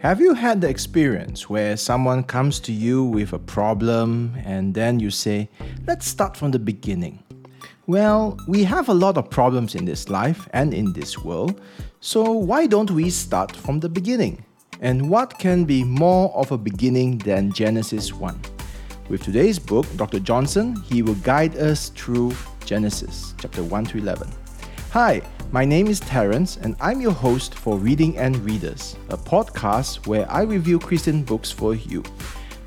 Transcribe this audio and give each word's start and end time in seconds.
Have 0.00 0.18
you 0.18 0.32
had 0.32 0.62
the 0.62 0.68
experience 0.70 1.50
where 1.50 1.76
someone 1.76 2.22
comes 2.22 2.58
to 2.60 2.72
you 2.72 3.04
with 3.04 3.34
a 3.34 3.38
problem 3.38 4.34
and 4.46 4.72
then 4.72 4.98
you 4.98 5.10
say, 5.10 5.50
let's 5.86 6.06
start 6.06 6.38
from 6.38 6.52
the 6.52 6.58
beginning? 6.58 7.22
Well, 7.86 8.38
we 8.48 8.64
have 8.64 8.88
a 8.88 8.94
lot 8.94 9.18
of 9.18 9.28
problems 9.28 9.74
in 9.74 9.84
this 9.84 10.08
life 10.08 10.48
and 10.54 10.72
in 10.72 10.94
this 10.94 11.18
world, 11.18 11.60
so 12.00 12.32
why 12.32 12.66
don't 12.66 12.90
we 12.90 13.10
start 13.10 13.54
from 13.54 13.78
the 13.80 13.90
beginning? 13.90 14.42
And 14.80 15.10
what 15.10 15.38
can 15.38 15.66
be 15.66 15.84
more 15.84 16.34
of 16.34 16.50
a 16.50 16.56
beginning 16.56 17.18
than 17.18 17.52
Genesis 17.52 18.10
1? 18.14 18.40
With 19.10 19.22
today's 19.22 19.58
book, 19.58 19.84
Dr. 19.96 20.20
Johnson, 20.20 20.76
he 20.88 21.02
will 21.02 21.16
guide 21.16 21.58
us 21.58 21.90
through 21.90 22.32
Genesis 22.64 23.34
chapter 23.38 23.62
1 23.62 23.84
to 23.84 23.98
11. 23.98 24.32
Hi, 24.92 25.22
my 25.52 25.64
name 25.64 25.86
is 25.86 26.00
Terence, 26.00 26.56
and 26.56 26.74
I'm 26.80 27.00
your 27.00 27.12
host 27.12 27.54
for 27.54 27.78
Reading 27.78 28.18
and 28.18 28.36
Readers, 28.38 28.96
a 29.10 29.16
podcast 29.16 30.08
where 30.08 30.28
I 30.28 30.42
review 30.42 30.80
Christian 30.80 31.22
books 31.22 31.48
for 31.48 31.76
you. 31.76 32.02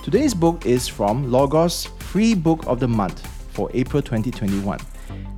Today's 0.02 0.34
book 0.34 0.66
is 0.66 0.88
from 0.88 1.30
Logos 1.30 1.88
Free 2.00 2.34
Book 2.34 2.66
of 2.66 2.80
the 2.80 2.88
Month 2.88 3.28
for 3.52 3.70
April 3.74 4.02
2021. 4.02 4.80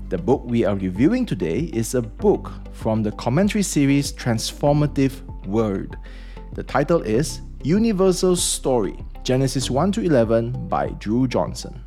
The 0.10 0.18
book 0.20 0.44
we 0.46 0.64
are 0.64 0.76
reviewing 0.76 1.26
today 1.26 1.72
is 1.74 1.96
a 1.96 2.04
book 2.04 2.52
from 2.72 3.02
the 3.02 3.14
commentary 3.14 3.64
series 3.64 4.14
Transformative 4.14 5.24
Word. 5.48 5.98
The 6.54 6.62
title 6.62 7.02
is 7.02 7.42
Universal 7.64 8.36
Story 8.36 8.96
Genesis 9.24 9.72
1 9.72 9.92
to 9.94 10.02
11 10.02 10.68
by 10.68 10.90
Dru 11.00 11.28
Johnson. 11.28 11.84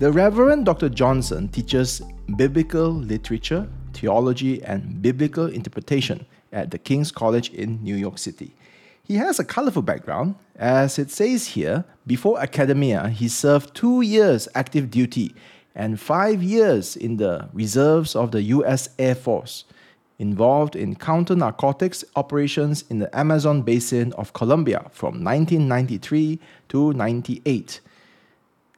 The 0.00 0.10
Reverend 0.10 0.66
Dr. 0.66 0.88
Johnson 0.88 1.46
teaches 1.46 2.02
biblical 2.36 2.90
literature, 2.90 3.68
theology, 3.92 4.62
and 4.62 5.00
biblical 5.02 5.46
interpretation 5.46 6.26
at 6.52 6.70
the 6.70 6.78
King's 6.78 7.10
College 7.10 7.50
in 7.50 7.82
New 7.82 7.96
York 7.96 8.18
City. 8.18 8.54
He 9.02 9.14
has 9.14 9.38
a 9.38 9.44
colorful 9.44 9.82
background. 9.82 10.34
As 10.56 10.98
it 10.98 11.10
says 11.10 11.46
here, 11.48 11.84
before 12.06 12.40
academia, 12.40 13.08
he 13.08 13.28
served 13.28 13.74
two 13.74 14.02
years 14.02 14.48
active 14.54 14.90
duty 14.90 15.34
and 15.74 15.98
five 15.98 16.42
years 16.42 16.96
in 16.96 17.16
the 17.16 17.48
reserves 17.52 18.14
of 18.16 18.32
the 18.32 18.42
US 18.42 18.90
Air 18.98 19.14
Force, 19.14 19.64
involved 20.18 20.74
in 20.74 20.96
counter 20.96 21.36
narcotics 21.36 22.04
operations 22.16 22.84
in 22.90 22.98
the 22.98 23.16
Amazon 23.16 23.62
basin 23.62 24.12
of 24.14 24.32
Colombia 24.32 24.90
from 24.90 25.24
1993 25.24 26.40
to 26.68 26.92
98. 26.92 27.80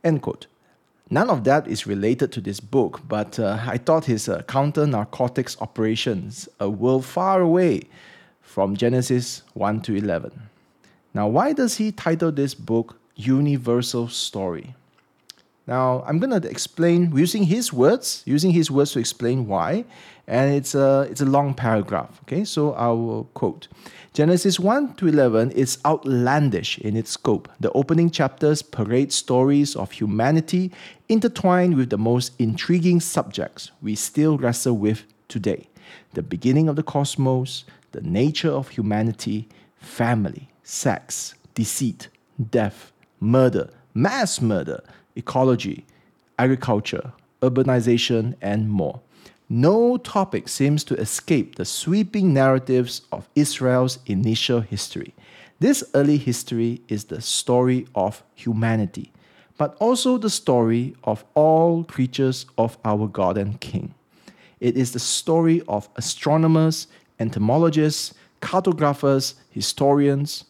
End 0.05 0.23
quote. 0.23 0.47
None 1.13 1.29
of 1.29 1.43
that 1.43 1.67
is 1.67 1.89
related 1.89 2.31
to 2.33 2.41
this 2.41 2.61
book, 2.61 3.01
but 3.09 3.39
uh, 3.41 3.59
I 3.67 3.79
thought 3.79 4.05
his 4.05 4.29
uh, 4.29 4.43
counter 4.43 4.87
narcotics 4.87 5.57
operations, 5.61 6.49
a 6.61 6.71
world 6.71 7.05
far 7.05 7.41
away 7.41 7.89
from 8.41 8.77
Genesis 8.77 9.43
1 9.55 9.81
to 9.83 9.97
11. 9.97 10.31
Now, 11.13 11.27
why 11.27 11.53
does 11.53 11.79
he 11.79 11.91
title 11.91 12.31
this 12.31 12.55
book 12.55 13.01
Universal 13.17 14.09
Story? 14.09 14.77
Now, 15.71 16.03
I'm 16.05 16.19
going 16.19 16.39
to 16.41 16.51
explain 16.51 17.17
using 17.17 17.45
his 17.45 17.73
words, 17.73 18.25
using 18.27 18.51
his 18.51 18.73
words 18.73 18.91
to 18.95 18.99
explain 18.99 19.47
why, 19.47 19.85
and 20.27 20.53
it's 20.53 20.75
a, 20.75 21.07
it's 21.09 21.21
a 21.21 21.25
long 21.25 21.55
paragraph. 21.55 22.21
Okay, 22.25 22.43
so 22.43 22.73
I 22.73 22.89
will 22.89 23.31
quote 23.35 23.69
Genesis 24.13 24.59
1 24.59 24.95
to 24.95 25.07
11 25.07 25.53
is 25.53 25.79
outlandish 25.87 26.79
in 26.79 26.97
its 26.97 27.13
scope. 27.13 27.49
The 27.61 27.71
opening 27.71 28.11
chapters 28.11 28.63
parade 28.63 29.13
stories 29.13 29.77
of 29.77 29.93
humanity 29.93 30.73
intertwined 31.09 31.77
with 31.77 31.91
the 31.91 31.99
most 31.99 32.33
intriguing 32.41 32.99
subjects 32.99 33.71
we 33.81 33.95
still 33.95 34.39
wrestle 34.39 34.77
with 34.77 35.05
today 35.29 35.69
the 36.15 36.23
beginning 36.23 36.69
of 36.69 36.75
the 36.75 36.83
cosmos, 36.83 37.65
the 37.93 38.01
nature 38.01 38.51
of 38.51 38.71
humanity, 38.71 39.49
family, 39.77 40.49
sex, 40.65 41.35
deceit, 41.55 42.09
death, 42.51 42.91
murder, 43.21 43.71
mass 43.95 44.41
murder, 44.41 44.83
ecology, 45.17 45.85
agriculture, 46.39 47.13
urbanization, 47.43 48.35
and 48.41 48.71
more. 48.71 49.01
No 49.49 49.97
topic 49.97 50.49
seems 50.49 50.85
to 50.85 50.95
escape 50.95 51.57
the 51.57 51.65
sweeping 51.65 52.33
narratives 52.33 53.03
of 53.11 53.29
Israel's 53.35 53.99
initial 54.07 54.61
history. 54.61 55.13
This 55.59 55.83
early 55.95 56.17
history 56.17 56.81
is 56.89 57.05
the 57.05 57.21
story 57.21 57.87
of 57.95 58.23
humanity, 58.35 59.13
but 59.59 59.77
also 59.81 60.17
the 60.17 60.31
story 60.31 60.95
of 61.05 61.25
all 61.35 61.85
creatures 61.85 62.47
of 62.57 62.79
our 62.85 63.09
God 63.09 63.37
and 63.37 63.61
King. 63.61 63.95
It 64.61 64.77
is 64.77 64.93
the 64.93 64.99
story 64.99 65.63
of 65.69 65.89
astronomers, 65.97 66.87
entomologists, 67.19 68.15
cartographers, 68.41 69.35
historians, 69.51 70.45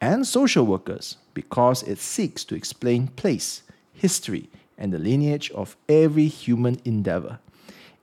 and 0.00 0.26
social 0.26 0.64
workers 0.64 1.16
because 1.34 1.82
it 1.82 1.98
seeks 1.98 2.44
to 2.44 2.54
explain 2.54 3.08
place, 3.08 3.62
history, 3.98 4.48
and 4.78 4.92
the 4.92 4.98
lineage 4.98 5.50
of 5.50 5.76
every 5.88 6.28
human 6.28 6.80
endeavor. 6.84 7.40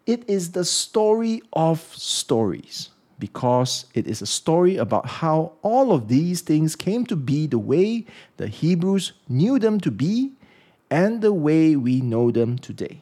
It 0.06 0.30
is 0.30 0.52
the 0.52 0.66
story 0.66 1.42
of 1.54 1.80
stories 1.96 2.90
because 3.18 3.86
it 3.94 4.08
is 4.08 4.22
a 4.22 4.28
story 4.28 4.76
about 4.76 5.08
how 5.08 5.54
all 5.62 5.94
of 5.94 6.10
these 6.10 6.42
things 6.42 6.76
came 6.76 7.06
to 7.06 7.16
be 7.16 7.48
the 7.48 7.58
way 7.58 8.06
the 8.38 8.48
Hebrews 8.48 9.14
knew 9.30 9.58
them 9.58 9.80
to 9.80 9.90
be 9.90 10.34
and 10.92 11.22
the 11.22 11.34
way 11.34 11.76
we 11.76 12.02
know 12.02 12.30
them 12.30 12.58
today. 12.58 13.02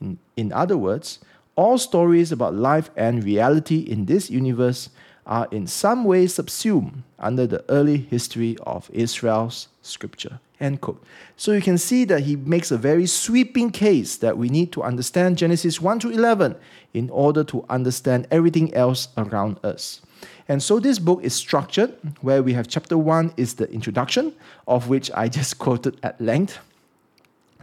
In, 0.00 0.18
in 0.36 0.52
other 0.52 0.76
words, 0.76 1.18
all 1.56 1.78
stories 1.78 2.30
about 2.30 2.54
life 2.54 2.90
and 2.94 3.24
reality 3.24 3.78
in 3.78 4.04
this 4.04 4.30
universe 4.30 4.90
are 5.28 5.46
in 5.50 5.66
some 5.66 6.04
way 6.04 6.26
subsumed 6.26 7.02
under 7.18 7.46
the 7.46 7.64
early 7.68 7.98
history 7.98 8.56
of 8.62 8.90
Israel's 8.92 9.68
scripture. 9.82 10.40
End 10.60 10.80
quote. 10.80 11.02
So 11.36 11.52
you 11.52 11.60
can 11.60 11.78
see 11.78 12.04
that 12.06 12.22
he 12.22 12.34
makes 12.34 12.70
a 12.72 12.78
very 12.78 13.06
sweeping 13.06 13.70
case 13.70 14.16
that 14.16 14.36
we 14.36 14.48
need 14.48 14.72
to 14.72 14.82
understand 14.82 15.38
Genesis 15.38 15.80
1 15.80 16.00
to 16.00 16.10
11 16.10 16.56
in 16.94 17.10
order 17.10 17.44
to 17.44 17.64
understand 17.68 18.26
everything 18.30 18.74
else 18.74 19.08
around 19.16 19.64
us. 19.64 20.00
And 20.48 20.62
so 20.62 20.80
this 20.80 20.98
book 20.98 21.22
is 21.22 21.34
structured 21.34 21.94
where 22.22 22.42
we 22.42 22.54
have 22.54 22.66
chapter 22.66 22.96
1 22.96 23.34
is 23.36 23.54
the 23.54 23.70
introduction, 23.70 24.32
of 24.66 24.88
which 24.88 25.10
I 25.14 25.28
just 25.28 25.58
quoted 25.64 25.98
at 26.02 26.20
length. 26.20 26.58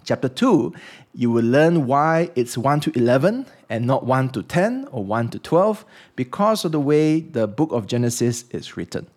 Chapter 0.05 0.29
2, 0.29 0.71
you 1.15 1.31
will 1.31 1.43
learn 1.43 1.87
why 1.87 2.29
it's 2.35 2.57
1 2.57 2.79
to 2.81 2.91
11 2.95 3.47
and 3.69 3.87
not 3.87 4.05
1 4.05 4.29
to 4.29 4.43
10 4.43 4.87
or 4.91 5.03
1 5.03 5.29
to 5.29 5.39
12 5.39 5.83
because 6.15 6.63
of 6.63 6.71
the 6.71 6.79
way 6.79 7.21
the 7.21 7.47
book 7.47 7.71
of 7.71 7.87
Genesis 7.87 8.45
is 8.51 8.77
written. 8.77 9.07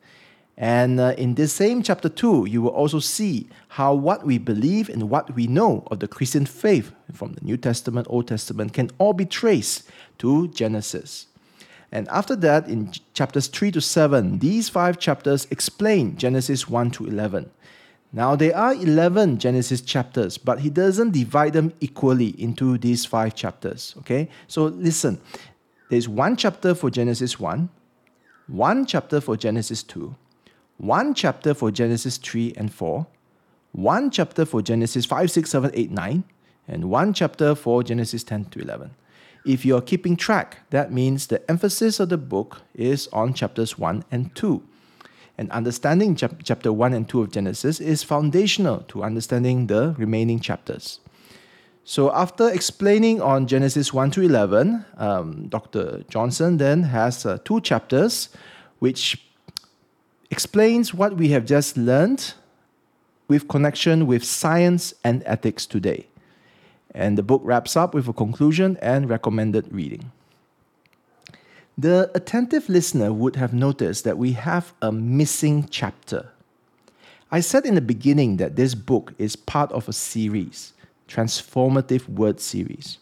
And 0.56 0.98
uh, 0.98 1.14
in 1.18 1.34
this 1.34 1.52
same 1.52 1.82
chapter 1.82 2.08
2, 2.08 2.46
you 2.46 2.62
will 2.62 2.70
also 2.70 3.00
see 3.00 3.48
how 3.68 3.92
what 3.94 4.24
we 4.24 4.38
believe 4.38 4.88
and 4.88 5.10
what 5.10 5.34
we 5.34 5.46
know 5.46 5.86
of 5.90 6.00
the 6.00 6.08
Christian 6.08 6.46
faith 6.46 6.90
from 7.12 7.34
the 7.34 7.44
New 7.44 7.58
Testament, 7.58 8.06
Old 8.10 8.26
Testament 8.26 8.72
can 8.72 8.90
all 8.96 9.12
be 9.12 9.26
traced 9.26 9.88
to 10.18 10.48
Genesis. 10.48 11.26
And 11.92 12.08
after 12.08 12.34
that, 12.36 12.66
in 12.66 12.92
chapters 13.12 13.46
3 13.46 13.70
to 13.72 13.80
7, 13.80 14.38
these 14.40 14.68
five 14.68 14.98
chapters 14.98 15.46
explain 15.50 16.16
Genesis 16.16 16.68
1 16.68 16.90
to 16.92 17.06
11. 17.06 17.50
Now, 18.12 18.36
there 18.36 18.56
are 18.56 18.74
11 18.74 19.38
Genesis 19.38 19.82
chapters, 19.82 20.38
but 20.38 20.60
he 20.60 20.70
doesn't 20.70 21.10
divide 21.10 21.52
them 21.52 21.74
equally 21.80 22.28
into 22.40 22.78
these 22.78 23.04
five 23.04 23.34
chapters. 23.34 23.94
Okay? 23.98 24.28
So 24.46 24.64
listen, 24.64 25.20
there's 25.90 26.08
one 26.08 26.36
chapter 26.36 26.74
for 26.74 26.90
Genesis 26.90 27.38
1, 27.38 27.68
one 28.46 28.86
chapter 28.86 29.20
for 29.20 29.36
Genesis 29.36 29.82
2, 29.82 30.14
one 30.78 31.12
chapter 31.12 31.52
for 31.52 31.70
Genesis 31.70 32.16
3 32.16 32.54
and 32.56 32.72
4, 32.72 33.06
one 33.72 34.10
chapter 34.10 34.46
for 34.46 34.62
Genesis 34.62 35.04
5, 35.04 35.30
6, 35.30 35.50
7, 35.50 35.70
8, 35.74 35.90
9, 35.90 36.24
and 36.66 36.90
one 36.90 37.12
chapter 37.12 37.54
for 37.54 37.82
Genesis 37.82 38.24
10 38.24 38.46
to 38.46 38.60
11. 38.60 38.90
If 39.44 39.64
you're 39.64 39.82
keeping 39.82 40.16
track, 40.16 40.58
that 40.70 40.92
means 40.92 41.26
the 41.26 41.48
emphasis 41.50 42.00
of 42.00 42.08
the 42.08 42.18
book 42.18 42.62
is 42.74 43.06
on 43.12 43.34
chapters 43.34 43.78
1 43.78 44.04
and 44.10 44.34
2. 44.34 44.62
And 45.38 45.50
understanding 45.52 46.16
chap- 46.16 46.42
chapter 46.42 46.72
1 46.72 46.92
and 46.92 47.08
2 47.08 47.22
of 47.22 47.30
Genesis 47.30 47.80
is 47.80 48.02
foundational 48.02 48.80
to 48.88 49.04
understanding 49.04 49.68
the 49.68 49.94
remaining 49.96 50.40
chapters. 50.40 50.98
So, 51.84 52.12
after 52.12 52.50
explaining 52.50 53.22
on 53.22 53.46
Genesis 53.46 53.94
1 53.94 54.10
to 54.10 54.22
11, 54.22 54.84
um, 54.98 55.48
Dr. 55.48 56.04
Johnson 56.10 56.58
then 56.58 56.82
has 56.82 57.24
uh, 57.24 57.38
two 57.44 57.62
chapters 57.62 58.28
which 58.80 59.24
explains 60.30 60.92
what 60.92 61.16
we 61.16 61.28
have 61.28 61.46
just 61.46 61.78
learned 61.78 62.34
with 63.28 63.48
connection 63.48 64.06
with 64.06 64.24
science 64.24 64.92
and 65.04 65.22
ethics 65.24 65.66
today. 65.66 66.06
And 66.94 67.16
the 67.16 67.22
book 67.22 67.42
wraps 67.44 67.76
up 67.76 67.94
with 67.94 68.08
a 68.08 68.12
conclusion 68.12 68.76
and 68.82 69.08
recommended 69.08 69.72
reading. 69.72 70.10
The 71.78 72.10
attentive 72.12 72.68
listener 72.68 73.12
would 73.12 73.36
have 73.36 73.54
noticed 73.54 74.02
that 74.02 74.18
we 74.18 74.32
have 74.32 74.72
a 74.82 74.90
missing 74.90 75.68
chapter. 75.70 76.30
I 77.30 77.38
said 77.38 77.64
in 77.64 77.76
the 77.76 77.80
beginning 77.80 78.38
that 78.38 78.56
this 78.56 78.74
book 78.74 79.14
is 79.16 79.36
part 79.36 79.70
of 79.70 79.88
a 79.88 79.92
series, 79.92 80.72
Transformative 81.06 82.08
Word 82.08 82.40
Series. 82.40 82.98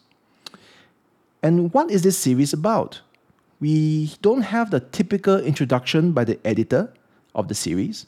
And 1.41 1.73
what 1.73 1.89
is 1.89 2.03
this 2.03 2.19
series 2.19 2.53
about? 2.53 3.01
We 3.59 4.13
don't 4.21 4.43
have 4.43 4.69
the 4.69 4.81
typical 4.81 5.39
introduction 5.39 6.11
by 6.11 6.25
the 6.25 6.39
editor 6.45 6.93
of 7.33 7.47
the 7.47 7.55
series 7.55 8.05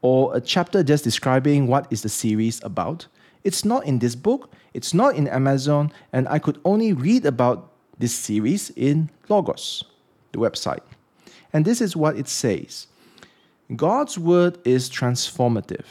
or 0.00 0.34
a 0.34 0.40
chapter 0.40 0.82
just 0.82 1.04
describing 1.04 1.66
what 1.66 1.86
is 1.90 2.00
the 2.00 2.08
series 2.08 2.62
about. 2.64 3.06
It's 3.44 3.66
not 3.66 3.84
in 3.84 3.98
this 3.98 4.14
book, 4.14 4.50
it's 4.72 4.94
not 4.94 5.14
in 5.14 5.28
Amazon, 5.28 5.92
and 6.12 6.26
I 6.28 6.38
could 6.38 6.58
only 6.64 6.94
read 6.94 7.26
about 7.26 7.70
this 7.98 8.14
series 8.14 8.70
in 8.70 9.10
Logos, 9.28 9.84
the 10.32 10.38
website. 10.38 10.82
And 11.52 11.64
this 11.64 11.80
is 11.80 11.96
what 11.96 12.16
it 12.16 12.28
says 12.28 12.86
God's 13.74 14.18
word 14.18 14.58
is 14.64 14.88
transformative. 14.88 15.86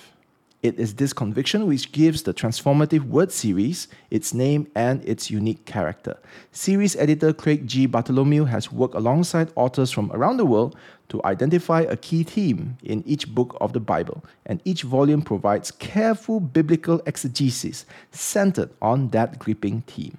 It 0.64 0.80
is 0.80 0.96
this 0.96 1.14
conviction 1.14 1.68
which 1.68 1.92
gives 1.92 2.24
the 2.24 2.34
transformative 2.34 3.04
word 3.04 3.32
series 3.32 3.88
its 4.10 4.34
name 4.34 4.66
and 4.74 5.08
its 5.08 5.30
unique 5.30 5.66
character. 5.66 6.18
Series 6.52 6.96
editor 6.96 7.34
Craig 7.34 7.68
G. 7.68 7.86
Bartholomew 7.86 8.46
has 8.46 8.72
worked 8.72 8.96
alongside 8.96 9.52
authors 9.56 9.92
from 9.92 10.12
around 10.12 10.38
the 10.38 10.46
world 10.46 10.76
to 11.10 11.22
identify 11.24 11.82
a 11.82 11.96
key 11.96 12.24
theme 12.24 12.78
in 12.82 13.04
each 13.06 13.36
book 13.36 13.56
of 13.62 13.74
the 13.74 13.80
Bible, 13.80 14.24
and 14.48 14.60
each 14.66 14.82
volume 14.82 15.22
provides 15.22 15.70
careful 15.70 16.40
biblical 16.40 17.00
exegesis 17.06 17.86
centered 18.12 18.72
on 18.82 19.10
that 19.10 19.38
gripping 19.38 19.82
theme. 19.82 20.18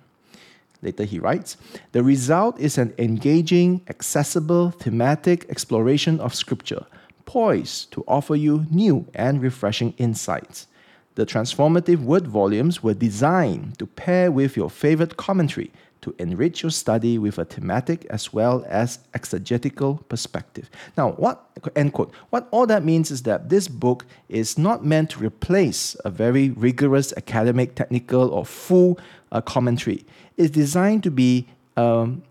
Later, 0.83 1.05
he 1.05 1.19
writes 1.19 1.57
The 1.93 2.03
result 2.03 2.59
is 2.61 2.79
an 2.79 2.95
engaging, 2.99 3.83
accessible, 3.89 4.71
thematic 4.71 5.49
exploration 5.49 6.21
of 6.21 6.35
Scripture 6.35 6.87
poised 7.25 7.93
to 7.93 8.05
offer 8.07 8.37
you 8.37 8.67
new 8.71 9.07
and 9.13 9.43
refreshing 9.43 9.93
insights. 9.99 10.69
The 11.17 11.27
transformative 11.27 12.01
word 12.01 12.27
volumes 12.27 12.83
were 12.83 12.95
designed 12.95 13.79
to 13.79 13.87
pair 13.87 14.31
with 14.31 14.57
your 14.57 14.71
favorite 14.71 15.17
commentary 15.17 15.73
to 16.03 16.15
enrich 16.19 16.63
your 16.63 16.71
study 16.71 17.19
with 17.19 17.39
a 17.39 17.45
thematic 17.45 18.05
as 18.11 18.33
well 18.33 18.65
as 18.69 19.01
exegetical 19.15 20.05
perspective. 20.09 20.71
Now, 20.97 21.13
what 21.13 21.45
end 21.75 21.95
quote? 21.95 22.13
What 22.31 22.47
all 22.53 22.67
that 22.67 22.85
means 22.85 23.11
is 23.11 23.23
that 23.23 23.49
this 23.49 23.67
book 23.67 24.07
is 24.29 24.57
not 24.57 24.85
meant 24.85 25.11
to 25.11 25.21
replace 25.21 25.97
a 26.05 26.11
very 26.11 26.51
rigorous 26.51 27.13
academic, 27.17 27.75
technical, 27.75 28.29
or 28.29 28.45
full 28.45 29.01
uh, 29.33 29.41
commentary. 29.41 30.05
It's 30.37 30.51
designed 30.51 31.03
to 31.05 31.11
be 31.11 31.47
um, 31.77 32.23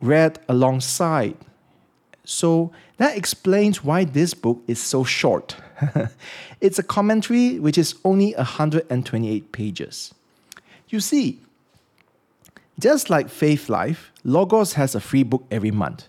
read 0.00 0.38
alongside 0.48 1.36
so 2.24 2.70
that 2.98 3.16
explains 3.16 3.82
why 3.82 4.04
this 4.04 4.34
book 4.34 4.62
is 4.66 4.80
so 4.80 5.04
short. 5.04 5.56
it's 6.60 6.78
a 6.78 6.82
commentary 6.82 7.58
which 7.58 7.76
is 7.76 7.96
only 8.04 8.32
128 8.34 9.52
pages. 9.52 10.14
You 10.88 11.00
see, 11.00 11.40
just 12.78 13.10
like 13.10 13.26
Faithlife, 13.26 14.10
Logos 14.24 14.74
has 14.74 14.94
a 14.94 15.00
free 15.00 15.22
book 15.22 15.44
every 15.50 15.70
month. 15.70 16.06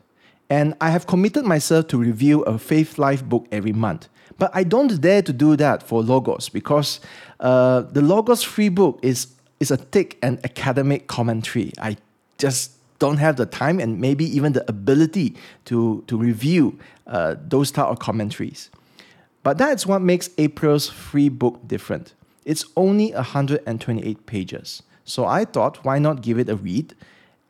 And 0.50 0.76
I 0.80 0.92
have 0.92 1.08
committed 1.08 1.46
myself 1.46 1.88
to 1.88 1.98
review 1.98 2.44
a 2.44 2.54
Faithlife 2.54 3.28
book 3.28 3.48
every 3.52 3.72
month. 3.72 4.08
But 4.38 4.52
I 4.54 4.64
don't 4.64 5.00
dare 5.00 5.22
to 5.24 5.34
do 5.34 5.56
that 5.56 5.82
for 5.82 6.04
Logos 6.04 6.50
because 6.50 7.00
uh, 7.40 7.82
the 7.82 8.02
Logos 8.02 8.44
free 8.44 8.70
book 8.70 9.00
is, 9.02 9.28
is 9.64 9.72
a 9.72 9.78
thick 9.78 10.18
and 10.22 10.44
academic 10.44 11.08
commentary. 11.08 11.72
I 11.82 11.96
just 12.38 12.72
don't 13.00 13.18
have 13.18 13.38
the 13.38 13.46
time 13.46 13.80
and 13.80 14.00
maybe 14.00 14.26
even 14.26 14.52
the 14.52 14.64
ability 14.70 15.36
to, 15.66 16.04
to 16.08 16.18
review 16.18 16.78
uh, 17.08 17.36
those 17.40 17.72
type 17.72 17.88
of 17.88 18.00
commentaries. 18.00 18.70
But 19.42 19.58
that's 19.58 19.86
what 19.86 20.02
makes 20.02 20.30
April's 20.38 20.90
free 20.90 21.30
book 21.30 21.66
different. 21.66 22.14
It's 22.46 22.66
only 22.76 23.14
128 23.14 24.26
pages. 24.26 24.84
So 25.06 25.26
I 25.26 25.46
thought, 25.46 25.84
why 25.86 25.98
not 25.98 26.22
give 26.22 26.38
it 26.40 26.50
a 26.50 26.56
read? 26.56 26.94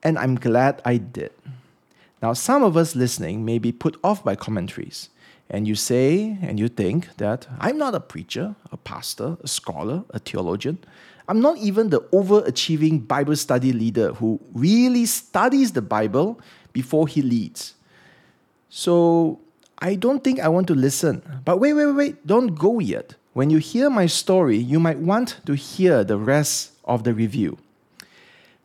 And 0.04 0.18
I'm 0.20 0.36
glad 0.36 0.82
I 0.86 0.98
did. 0.98 1.32
Now, 2.22 2.34
some 2.34 2.64
of 2.64 2.78
us 2.78 2.96
listening 2.96 3.44
may 3.44 3.58
be 3.58 3.72
put 3.72 3.98
off 4.04 4.24
by 4.24 4.36
commentaries. 4.36 5.10
And 5.54 5.68
you 5.68 5.76
say 5.76 6.40
and 6.42 6.60
you 6.60 6.68
think 6.68 7.16
that 7.18 7.48
I'm 7.60 7.78
not 7.78 7.94
a 7.94 8.00
preacher, 8.00 8.56
a 8.72 8.78
pastor, 8.78 9.38
a 9.42 9.48
scholar, 9.48 10.04
a 10.10 10.18
theologian. 10.18 10.80
I'm 11.28 11.42
not 11.42 11.58
even 11.58 11.92
the 11.92 12.02
overachieving 12.12 13.08
Bible 13.08 13.36
study 13.36 13.72
leader 13.72 14.14
who 14.14 14.42
really 14.52 15.06
studies 15.06 15.72
the 15.72 15.82
Bible 15.84 16.42
before 16.74 17.08
he 17.08 17.22
leads. 17.22 17.76
So 18.68 19.40
I 19.78 19.94
don't 19.94 20.24
think 20.24 20.40
I 20.40 20.48
want 20.48 20.68
to 20.68 20.76
listen. 20.76 21.22
But 21.46 21.60
wait, 21.60 21.74
wait, 21.74 21.92
wait, 21.92 22.26
don't 22.26 22.56
go 22.56 22.80
yet. 22.80 23.14
When 23.34 23.52
you 23.52 23.60
hear 23.60 23.92
my 23.92 24.08
story, 24.08 24.58
you 24.58 24.80
might 24.80 24.98
want 24.98 25.40
to 25.46 25.54
hear 25.54 26.04
the 26.04 26.18
rest 26.18 26.72
of 26.84 27.04
the 27.04 27.14
review. 27.14 27.60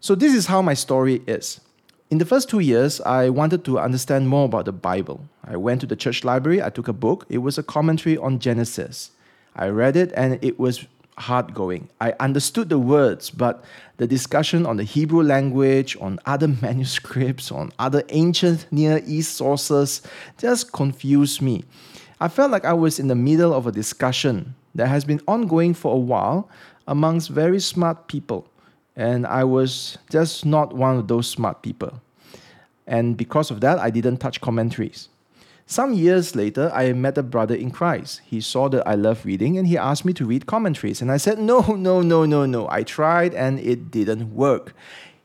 So, 0.00 0.14
this 0.14 0.32
is 0.32 0.46
how 0.46 0.62
my 0.62 0.74
story 0.74 1.22
is. 1.26 1.60
In 2.10 2.16
the 2.16 2.24
first 2.24 2.48
two 2.48 2.60
years, 2.60 3.02
I 3.02 3.28
wanted 3.28 3.66
to 3.66 3.78
understand 3.78 4.30
more 4.30 4.46
about 4.46 4.64
the 4.64 4.72
Bible. 4.72 5.28
I 5.44 5.58
went 5.58 5.82
to 5.82 5.86
the 5.86 5.94
church 5.94 6.24
library, 6.24 6.62
I 6.62 6.70
took 6.70 6.88
a 6.88 6.94
book. 6.94 7.26
It 7.28 7.38
was 7.38 7.58
a 7.58 7.62
commentary 7.62 8.16
on 8.16 8.38
Genesis. 8.38 9.10
I 9.54 9.68
read 9.68 9.94
it 9.94 10.12
and 10.16 10.38
it 10.42 10.58
was 10.58 10.86
hard 11.18 11.52
going. 11.52 11.90
I 12.00 12.14
understood 12.18 12.70
the 12.70 12.78
words, 12.78 13.28
but 13.28 13.62
the 13.98 14.06
discussion 14.06 14.64
on 14.64 14.78
the 14.78 14.84
Hebrew 14.84 15.22
language, 15.22 15.98
on 16.00 16.18
other 16.24 16.48
manuscripts, 16.62 17.52
on 17.52 17.72
other 17.78 18.02
ancient 18.08 18.66
Near 18.70 19.02
East 19.04 19.34
sources 19.34 20.00
just 20.38 20.72
confused 20.72 21.42
me. 21.42 21.64
I 22.20 22.28
felt 22.28 22.50
like 22.50 22.64
I 22.64 22.72
was 22.72 22.98
in 22.98 23.08
the 23.08 23.14
middle 23.14 23.52
of 23.52 23.66
a 23.66 23.72
discussion 23.72 24.54
that 24.74 24.88
has 24.88 25.04
been 25.04 25.20
ongoing 25.28 25.74
for 25.74 25.94
a 25.94 25.98
while 25.98 26.48
amongst 26.86 27.28
very 27.28 27.60
smart 27.60 28.08
people, 28.08 28.48
and 28.98 29.26
I 29.26 29.44
was 29.44 29.96
just 30.10 30.44
not 30.44 30.74
one 30.74 30.98
of 30.98 31.06
those 31.06 31.28
smart 31.28 31.62
people. 31.62 32.02
And 32.86 33.16
because 33.16 33.50
of 33.50 33.60
that, 33.60 33.78
I 33.78 33.90
didn't 33.90 34.16
touch 34.16 34.40
commentaries. 34.40 35.08
Some 35.66 35.94
years 35.94 36.34
later, 36.34 36.72
I 36.74 36.92
met 36.94 37.16
a 37.16 37.22
brother 37.22 37.54
in 37.54 37.70
Christ. 37.70 38.22
He 38.24 38.40
saw 38.40 38.68
that 38.70 38.86
I 38.88 38.96
love 38.96 39.24
reading 39.24 39.56
and 39.56 39.68
he 39.68 39.78
asked 39.78 40.04
me 40.04 40.12
to 40.14 40.24
read 40.24 40.46
commentaries. 40.46 41.00
And 41.00 41.12
I 41.12 41.18
said, 41.18 41.38
No, 41.38 41.60
no, 41.60 42.02
no, 42.02 42.24
no, 42.24 42.44
no. 42.44 42.68
I 42.70 42.82
tried 42.82 43.34
and 43.34 43.60
it 43.60 43.90
didn't 43.90 44.34
work. 44.34 44.74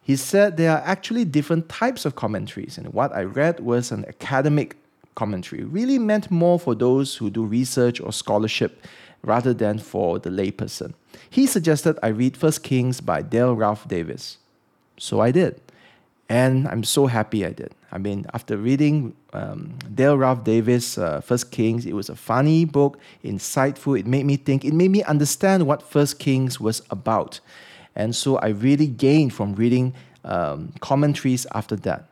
He 0.04 0.18
said 0.18 0.58
there 0.58 0.72
are 0.72 0.84
actually 0.86 1.26
different 1.26 1.70
types 1.70 2.06
of 2.06 2.16
commentaries, 2.16 2.78
and 2.78 2.94
what 2.94 3.16
I 3.16 3.24
read 3.24 3.62
was 3.62 3.90
an 3.90 4.04
academic 4.06 4.76
commentary, 5.16 5.64
really 5.64 5.98
meant 5.98 6.30
more 6.30 6.60
for 6.60 6.76
those 6.76 7.16
who 7.16 7.30
do 7.30 7.46
research 7.46 8.02
or 8.02 8.12
scholarship 8.12 8.86
rather 9.24 9.54
than 9.54 9.80
for 9.80 10.20
the 10.20 10.30
layperson. 10.30 10.94
He 11.30 11.48
suggested 11.48 11.98
I 12.04 12.08
read 12.08 12.38
First 12.38 12.64
Kings 12.64 13.02
by 13.02 13.22
Dale 13.22 13.56
Ralph 13.56 13.88
Davis. 13.88 14.38
So 14.98 15.20
I 15.20 15.32
did. 15.32 15.60
And 16.30 16.68
I'm 16.68 16.84
so 16.84 17.08
happy 17.08 17.46
I 17.46 17.52
did. 17.52 17.74
I 17.92 17.98
mean, 17.98 18.26
after 18.34 18.58
reading 18.58 19.16
um, 19.34 19.78
Dale 19.94 20.18
Ralph 20.18 20.44
Davis' 20.44 20.98
uh, 20.98 21.22
First 21.22 21.52
Kings, 21.52 21.86
it 21.86 21.94
was 21.94 22.10
a 22.10 22.16
funny 22.16 22.66
book, 22.66 22.98
insightful. 23.24 24.00
It 24.00 24.08
made 24.08 24.26
me 24.26 24.38
think. 24.38 24.66
It 24.66 24.74
made 24.74 24.90
me 24.90 25.04
understand 25.04 25.68
what 25.68 25.84
First 25.84 26.18
Kings 26.18 26.60
was 26.60 26.82
about, 26.90 27.40
and 27.96 28.16
so 28.16 28.38
I 28.38 28.48
really 28.48 28.88
gained 28.88 29.34
from 29.34 29.54
reading 29.54 29.94
um, 30.24 30.74
commentaries 30.80 31.46
after 31.54 31.76
that. 31.78 32.06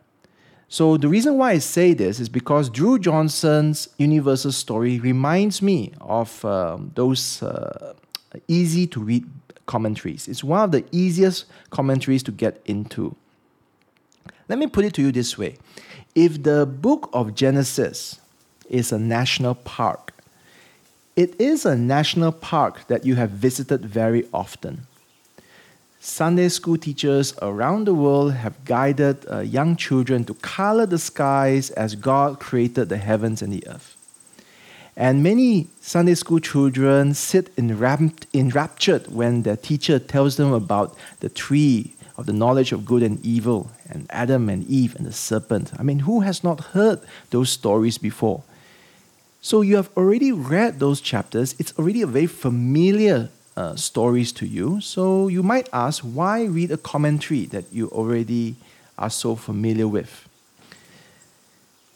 So 0.72 0.96
the 0.96 1.10
reason 1.10 1.38
why 1.38 1.52
I 1.52 1.58
say 1.58 1.94
this 1.94 2.22
is 2.22 2.30
because 2.30 2.70
Dru 2.70 2.98
Johnson's 2.98 3.90
Universal 3.98 4.54
Story 4.54 5.02
reminds 5.02 5.62
me 5.62 5.92
of 6.00 6.46
um, 6.46 6.94
those 6.96 7.44
uh, 7.44 7.94
easy 8.48 8.88
to 8.88 9.02
read 9.02 9.26
commentaries. 9.66 10.30
It's 10.30 10.46
one 10.46 10.62
of 10.62 10.72
the 10.72 10.86
easiest 10.94 11.44
commentaries 11.72 12.24
to 12.24 12.32
get 12.32 12.62
into. 12.64 13.18
Let 14.48 14.60
me 14.60 14.68
put 14.68 14.86
it 14.86 14.94
to 14.94 15.02
you 15.02 15.12
this 15.12 15.38
way 15.38 15.58
if 16.16 16.42
the 16.42 16.66
book 16.66 17.10
of 17.12 17.36
Genesis 17.36 18.22
is 18.70 18.94
a 18.94 18.98
national 18.98 19.56
park, 19.56 20.14
it 21.18 21.36
is 21.38 21.66
a 21.66 21.76
national 21.76 22.32
park 22.32 22.88
that 22.88 23.06
you 23.06 23.16
have 23.16 23.32
visited 23.32 23.86
very 23.86 24.26
often. 24.34 24.88
Sunday 26.04 26.50
school 26.50 26.78
teachers 26.78 27.36
around 27.44 27.86
the 27.86 27.94
world 27.94 28.34
have 28.34 28.66
guided 28.66 29.24
uh, 29.30 29.42
young 29.42 29.76
children 29.76 30.26
to 30.26 30.34
color 30.34 30.88
the 30.88 30.98
skies 30.98 31.70
as 31.70 31.94
God 31.94 32.40
created 32.40 32.90
the 32.90 32.98
heavens 32.98 33.44
and 33.44 33.54
the 33.54 33.64
earth. 33.68 33.96
And 34.96 35.22
many 35.22 35.68
Sunday 35.80 36.16
school 36.16 36.40
children 36.40 37.14
sit 37.14 37.52
enrapt, 37.56 38.26
enraptured 38.34 39.14
when 39.14 39.44
their 39.44 39.56
teacher 39.56 40.00
tells 40.00 40.38
them 40.38 40.52
about 40.52 40.98
the 41.20 41.30
tree 41.30 41.94
of 42.18 42.26
the 42.26 42.34
knowledge 42.34 42.72
of 42.72 42.84
good 42.84 43.04
and 43.04 43.24
evil, 43.24 43.70
and 43.88 44.08
Adam 44.10 44.50
and 44.50 44.68
Eve 44.68 44.96
and 44.96 45.06
the 45.06 45.14
serpent. 45.14 45.72
I 45.78 45.84
mean, 45.84 46.00
who 46.00 46.22
has 46.22 46.44
not 46.44 46.62
heard 46.74 47.00
those 47.30 47.52
stories 47.52 48.00
before? 48.00 48.42
So 49.42 49.62
you 49.62 49.76
have 49.76 49.92
already 49.96 50.32
read 50.32 50.80
those 50.80 51.00
chapters. 51.00 51.54
It's 51.60 51.78
already 51.78 52.02
a 52.02 52.08
very 52.08 52.26
familiar 52.26 53.30
uh, 53.58 53.76
stories 53.76 54.32
to 54.34 54.46
you. 54.46 54.82
So 54.82 55.28
you 55.28 55.44
might 55.44 55.70
ask, 55.74 56.02
why 56.04 56.46
read 56.46 56.72
a 56.72 56.78
commentary 56.78 57.46
that 57.48 57.66
you 57.72 57.88
already 57.90 58.56
are 58.98 59.10
so 59.10 59.36
familiar 59.36 59.88
with? 59.88 60.28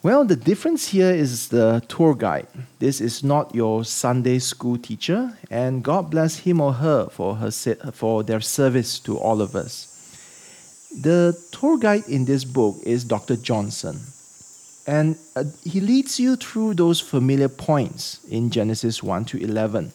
Well, 0.04 0.24
the 0.24 0.36
difference 0.36 0.90
here 0.90 1.10
is 1.10 1.50
the 1.50 1.82
tour 1.88 2.14
guide. 2.14 2.46
This 2.78 3.02
is 3.02 3.24
not 3.24 3.56
your 3.56 3.84
Sunday 3.84 4.38
school 4.38 4.78
teacher, 4.78 5.36
and 5.50 5.84
God 5.84 6.12
bless 6.12 6.38
him 6.38 6.62
or 6.62 6.74
her 6.74 7.08
for 7.10 7.38
her 7.38 7.50
for 7.92 8.22
their 8.24 8.40
service 8.40 9.00
to 9.00 9.18
all 9.18 9.42
of 9.42 9.56
us. 9.56 9.92
The 11.02 11.36
tour 11.52 11.80
guide 11.80 12.08
in 12.08 12.26
this 12.26 12.46
book 12.46 12.76
is 12.84 13.04
Dr. 13.04 13.36
Johnson. 13.36 14.00
And 14.88 15.18
uh, 15.36 15.46
he 15.64 15.80
leads 15.80 16.20
you 16.20 16.36
through 16.36 16.76
those 16.76 17.02
familiar 17.02 17.50
points 17.50 18.20
in 18.30 18.52
Genesis 18.52 19.02
1 19.02 19.26
to 19.26 19.38
11. 19.42 19.92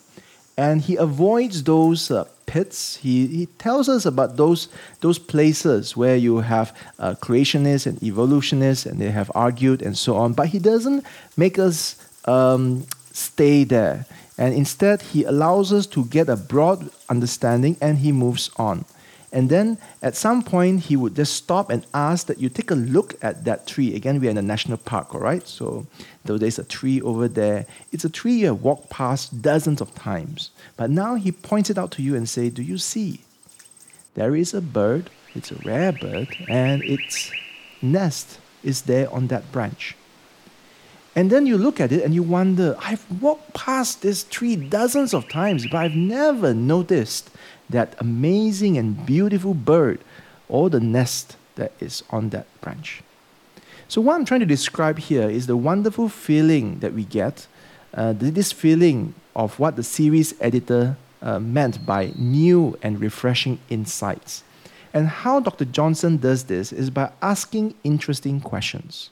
And 0.60 0.82
he 0.82 0.96
avoids 0.96 1.64
those 1.64 2.10
uh, 2.10 2.24
pits. 2.44 2.96
He, 2.96 3.26
he 3.28 3.46
tells 3.46 3.88
us 3.88 4.04
about 4.04 4.36
those, 4.36 4.68
those 5.00 5.18
places 5.18 5.96
where 5.96 6.16
you 6.16 6.40
have 6.40 6.76
uh, 6.98 7.14
creationists 7.14 7.86
and 7.86 7.96
evolutionists 8.02 8.84
and 8.84 9.00
they 9.00 9.10
have 9.10 9.30
argued 9.34 9.80
and 9.80 9.96
so 9.96 10.16
on. 10.16 10.34
But 10.34 10.48
he 10.48 10.58
doesn't 10.58 11.06
make 11.34 11.58
us 11.58 11.96
um, 12.26 12.84
stay 13.10 13.64
there. 13.64 14.04
And 14.36 14.52
instead, 14.52 15.00
he 15.00 15.24
allows 15.24 15.72
us 15.72 15.86
to 15.96 16.04
get 16.04 16.28
a 16.28 16.36
broad 16.36 16.90
understanding 17.08 17.78
and 17.80 17.96
he 17.96 18.12
moves 18.12 18.50
on. 18.56 18.84
And 19.32 19.48
then 19.48 19.78
at 20.02 20.16
some 20.16 20.42
point, 20.42 20.80
he 20.80 20.96
would 20.96 21.14
just 21.14 21.34
stop 21.34 21.70
and 21.70 21.86
ask 21.94 22.26
that 22.26 22.40
you 22.40 22.48
take 22.48 22.72
a 22.72 22.74
look 22.74 23.14
at 23.22 23.44
that 23.44 23.66
tree. 23.66 23.94
Again, 23.94 24.20
we're 24.20 24.30
in 24.30 24.38
a 24.38 24.42
national 24.42 24.78
park, 24.78 25.14
all 25.14 25.20
right? 25.20 25.46
So 25.46 25.86
there's 26.24 26.58
a 26.58 26.64
tree 26.64 27.00
over 27.00 27.28
there, 27.28 27.66
it's 27.92 28.04
a 28.04 28.10
tree 28.10 28.34
you 28.34 28.46
have 28.46 28.62
walked 28.62 28.90
past 28.90 29.40
dozens 29.40 29.80
of 29.80 29.94
times. 29.94 30.50
But 30.76 30.90
now 30.90 31.14
he 31.14 31.30
points 31.30 31.70
it 31.70 31.78
out 31.78 31.92
to 31.92 32.02
you 32.02 32.16
and 32.16 32.28
say, 32.28 32.50
do 32.50 32.62
you 32.62 32.76
see? 32.76 33.20
There 34.14 34.34
is 34.34 34.52
a 34.52 34.60
bird, 34.60 35.10
it's 35.34 35.52
a 35.52 35.56
rare 35.64 35.92
bird, 35.92 36.28
and 36.48 36.82
its 36.82 37.30
nest 37.80 38.38
is 38.64 38.82
there 38.82 39.08
on 39.12 39.28
that 39.28 39.52
branch. 39.52 39.96
And 41.14 41.30
then 41.30 41.46
you 41.46 41.58
look 41.58 41.80
at 41.80 41.92
it 41.92 42.02
and 42.04 42.14
you 42.14 42.22
wonder, 42.22 42.76
I've 42.80 43.04
walked 43.20 43.54
past 43.54 44.02
this 44.02 44.24
tree 44.24 44.56
dozens 44.56 45.14
of 45.14 45.28
times, 45.28 45.66
but 45.66 45.78
I've 45.78 45.94
never 45.94 46.54
noticed 46.54 47.30
that 47.70 47.94
amazing 47.98 48.76
and 48.76 49.06
beautiful 49.06 49.54
bird 49.54 50.00
or 50.48 50.70
the 50.70 50.80
nest 50.80 51.36
that 51.54 51.72
is 51.80 52.02
on 52.10 52.30
that 52.30 52.46
branch. 52.60 53.02
So, 53.88 54.00
what 54.00 54.14
I'm 54.14 54.24
trying 54.24 54.40
to 54.40 54.46
describe 54.46 54.98
here 54.98 55.28
is 55.28 55.46
the 55.46 55.56
wonderful 55.56 56.08
feeling 56.08 56.78
that 56.78 56.92
we 56.92 57.04
get, 57.04 57.46
uh, 57.94 58.12
this 58.16 58.52
feeling 58.52 59.14
of 59.34 59.58
what 59.58 59.76
the 59.76 59.82
series 59.82 60.34
editor 60.40 60.96
uh, 61.22 61.38
meant 61.38 61.84
by 61.84 62.12
new 62.16 62.78
and 62.82 63.00
refreshing 63.00 63.58
insights. 63.68 64.42
And 64.92 65.08
how 65.08 65.40
Dr. 65.40 65.64
Johnson 65.64 66.16
does 66.16 66.44
this 66.44 66.72
is 66.72 66.90
by 66.90 67.12
asking 67.22 67.74
interesting 67.84 68.40
questions. 68.40 69.10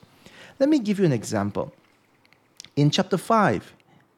Let 0.58 0.68
me 0.68 0.78
give 0.78 0.98
you 0.98 1.04
an 1.04 1.12
example. 1.12 1.72
In 2.74 2.90
chapter 2.90 3.16
5, 3.16 3.72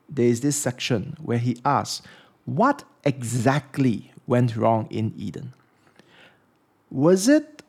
there 0.08 0.26
is 0.26 0.40
this 0.40 0.56
section 0.56 1.16
where 1.22 1.38
he 1.38 1.58
asks, 1.64 2.06
What 2.44 2.84
exactly 3.04 4.10
went 4.30 4.56
wrong 4.56 4.86
in 4.90 5.12
Eden? 5.18 5.52
Was 6.90 7.28
it 7.28 7.62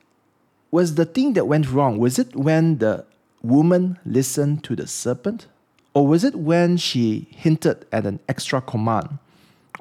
was 0.72 0.96
the 0.96 1.06
thing 1.06 1.34
that 1.34 1.48
went 1.48 1.70
wrong, 1.70 1.98
was 1.98 2.18
it 2.18 2.34
when 2.34 2.78
the 2.78 3.06
woman 3.42 4.00
listened 4.06 4.64
to 4.64 4.76
the 4.76 4.88
serpent? 4.88 5.48
Or 5.94 6.08
was 6.08 6.24
it 6.24 6.36
when 6.36 6.78
she 6.78 7.28
hinted 7.32 7.86
at 7.92 8.06
an 8.06 8.22
extra 8.30 8.62
command 8.62 9.20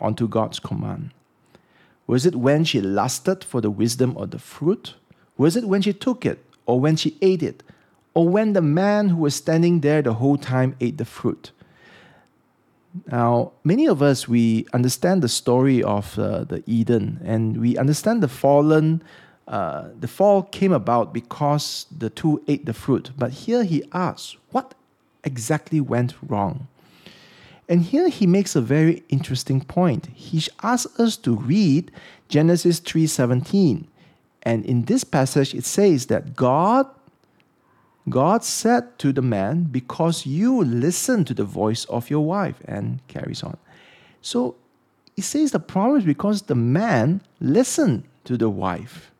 onto 0.00 0.26
God's 0.26 0.58
command? 0.58 1.10
Was 2.08 2.26
it 2.26 2.34
when 2.34 2.64
she 2.64 2.80
lusted 2.80 3.44
for 3.44 3.60
the 3.60 3.70
wisdom 3.70 4.16
of 4.16 4.32
the 4.32 4.40
fruit? 4.40 4.94
Was 5.38 5.54
it 5.54 5.64
when 5.64 5.82
she 5.82 5.92
took 5.92 6.26
it? 6.26 6.44
Or 6.66 6.80
when 6.80 6.96
she 6.96 7.16
ate 7.22 7.44
it? 7.44 7.62
Or 8.12 8.28
when 8.28 8.54
the 8.54 8.62
man 8.62 9.10
who 9.10 9.18
was 9.18 9.36
standing 9.36 9.80
there 9.80 10.02
the 10.02 10.14
whole 10.14 10.36
time 10.36 10.74
ate 10.80 10.98
the 10.98 11.04
fruit? 11.04 11.52
Now, 13.06 13.52
many 13.64 13.86
of 13.86 14.02
us, 14.02 14.28
we 14.28 14.66
understand 14.72 15.22
the 15.22 15.28
story 15.28 15.82
of 15.82 16.18
uh, 16.18 16.44
the 16.44 16.62
Eden 16.66 17.20
and 17.24 17.60
we 17.60 17.76
understand 17.76 18.22
the 18.22 18.28
fallen, 18.28 19.02
uh, 19.46 19.88
the 19.98 20.08
fall 20.08 20.42
came 20.42 20.72
about 20.72 21.12
because 21.12 21.86
the 21.96 22.10
two 22.10 22.42
ate 22.48 22.66
the 22.66 22.72
fruit. 22.72 23.10
But 23.16 23.32
here 23.32 23.64
he 23.64 23.84
asks, 23.92 24.36
what 24.50 24.74
exactly 25.24 25.80
went 25.80 26.14
wrong? 26.26 26.66
And 27.68 27.82
here 27.82 28.08
he 28.08 28.26
makes 28.26 28.56
a 28.56 28.60
very 28.60 29.04
interesting 29.08 29.60
point. 29.60 30.08
He 30.12 30.42
asks 30.60 30.98
us 30.98 31.16
to 31.18 31.36
read 31.36 31.92
Genesis 32.28 32.80
3:17. 32.80 33.86
And 34.42 34.64
in 34.64 34.86
this 34.86 35.04
passage 35.04 35.54
it 35.54 35.64
says 35.64 36.06
that 36.06 36.34
God 36.34 36.86
God 38.10 38.44
said 38.44 38.98
to 38.98 39.12
the 39.12 39.22
man, 39.22 39.64
Because 39.64 40.26
you 40.26 40.62
listened 40.62 41.26
to 41.28 41.34
the 41.34 41.44
voice 41.44 41.84
of 41.86 42.10
your 42.10 42.24
wife, 42.24 42.60
and 42.64 43.06
carries 43.08 43.42
on. 43.42 43.56
So 44.20 44.56
he 45.16 45.22
says 45.22 45.50
the 45.50 45.60
problem 45.60 45.98
is 45.98 46.04
because 46.04 46.42
the 46.42 46.54
man 46.54 47.22
listened 47.40 48.04
to 48.24 48.36
the 48.36 48.48
wife, 48.48 49.10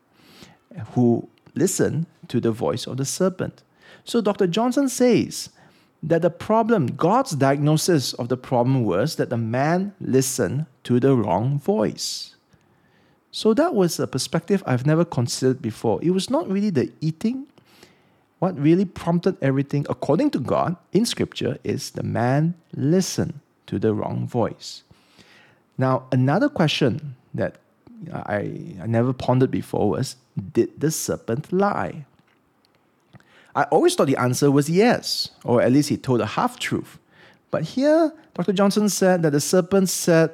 who 0.93 1.27
listened 1.55 2.05
to 2.27 2.39
the 2.39 2.51
voice 2.51 2.87
of 2.87 2.97
the 2.97 3.05
serpent. 3.05 3.63
So 4.03 4.21
Dr. 4.21 4.47
Johnson 4.47 4.89
says 4.89 5.49
that 6.01 6.21
the 6.21 6.29
problem, 6.29 6.87
God's 6.87 7.31
diagnosis 7.31 8.13
of 8.13 8.29
the 8.29 8.37
problem 8.37 8.83
was 8.83 9.17
that 9.17 9.29
the 9.29 9.37
man 9.37 9.93
listened 9.99 10.65
to 10.85 10.99
the 10.99 11.15
wrong 11.15 11.59
voice. 11.59 12.35
So 13.29 13.53
that 13.53 13.75
was 13.75 13.99
a 13.99 14.07
perspective 14.07 14.63
I've 14.65 14.85
never 14.85 15.05
considered 15.05 15.61
before. 15.61 15.99
It 16.01 16.11
was 16.11 16.29
not 16.29 16.49
really 16.49 16.69
the 16.69 16.91
eating 16.99 17.47
what 18.41 18.59
really 18.59 18.85
prompted 18.85 19.37
everything, 19.39 19.85
according 19.87 20.31
to 20.31 20.39
God 20.39 20.75
in 20.93 21.05
Scripture, 21.05 21.59
is 21.63 21.91
the 21.91 22.01
man 22.01 22.55
listened 22.75 23.39
to 23.67 23.77
the 23.77 23.93
wrong 23.93 24.27
voice. 24.27 24.81
Now, 25.77 26.07
another 26.11 26.49
question 26.49 27.15
that 27.35 27.57
I, 28.11 28.75
I 28.81 28.87
never 28.87 29.13
pondered 29.13 29.51
before 29.51 29.91
was 29.91 30.15
Did 30.53 30.81
the 30.81 30.89
serpent 30.89 31.53
lie? 31.53 32.07
I 33.53 33.65
always 33.65 33.93
thought 33.93 34.07
the 34.07 34.17
answer 34.17 34.49
was 34.49 34.71
yes, 34.71 35.29
or 35.45 35.61
at 35.61 35.71
least 35.71 35.89
he 35.89 35.97
told 35.97 36.19
a 36.19 36.25
half 36.25 36.57
truth. 36.57 36.97
But 37.51 37.61
here, 37.61 38.11
Dr. 38.33 38.53
Johnson 38.53 38.89
said 38.89 39.21
that 39.21 39.33
the 39.33 39.41
serpent 39.41 39.87
said, 39.89 40.31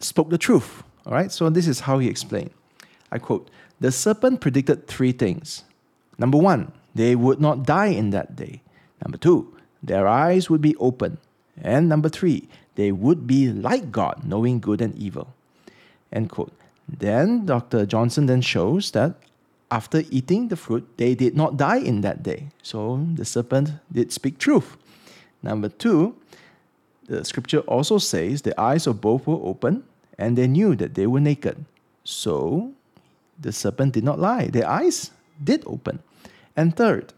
spoke 0.00 0.30
the 0.30 0.38
truth. 0.38 0.82
All 1.06 1.12
right, 1.12 1.30
so 1.30 1.48
this 1.48 1.68
is 1.68 1.78
how 1.78 2.00
he 2.00 2.08
explained. 2.08 2.50
I 3.12 3.18
quote 3.18 3.50
The 3.78 3.92
serpent 3.92 4.40
predicted 4.40 4.88
three 4.88 5.12
things. 5.12 5.62
Number 6.18 6.38
one, 6.38 6.72
they 6.94 7.14
would 7.16 7.40
not 7.40 7.64
die 7.64 7.88
in 7.88 8.10
that 8.10 8.36
day. 8.36 8.62
Number 9.02 9.18
two, 9.18 9.54
their 9.82 10.06
eyes 10.06 10.48
would 10.48 10.60
be 10.60 10.76
open. 10.76 11.18
And 11.60 11.88
number 11.88 12.08
three, 12.08 12.48
they 12.74 12.92
would 12.92 13.26
be 13.26 13.52
like 13.52 13.92
God, 13.92 14.22
knowing 14.24 14.60
good 14.60 14.80
and 14.80 14.94
evil. 14.96 15.28
End 16.12 16.30
quote. 16.30 16.52
Then 16.88 17.46
Dr. 17.46 17.86
Johnson 17.86 18.26
then 18.26 18.40
shows 18.40 18.90
that 18.92 19.14
after 19.70 20.02
eating 20.10 20.48
the 20.48 20.56
fruit, 20.56 20.86
they 20.96 21.14
did 21.14 21.36
not 21.36 21.56
die 21.56 21.78
in 21.78 22.02
that 22.02 22.22
day. 22.22 22.48
So 22.62 23.04
the 23.14 23.24
serpent 23.24 23.72
did 23.92 24.12
speak 24.12 24.38
truth. 24.38 24.76
Number 25.42 25.68
two, 25.68 26.14
the 27.06 27.24
scripture 27.24 27.60
also 27.60 27.98
says 27.98 28.42
the 28.42 28.58
eyes 28.60 28.86
of 28.86 29.00
both 29.00 29.26
were 29.26 29.40
open 29.42 29.84
and 30.18 30.38
they 30.38 30.46
knew 30.46 30.76
that 30.76 30.94
they 30.94 31.06
were 31.06 31.20
naked. 31.20 31.64
So 32.04 32.72
the 33.38 33.52
serpent 33.52 33.94
did 33.94 34.04
not 34.04 34.18
lie. 34.18 34.46
Their 34.46 34.68
eyes 34.68 35.10
did 35.42 35.64
open. 35.66 36.02
And 36.56 36.76
third, 36.76 37.12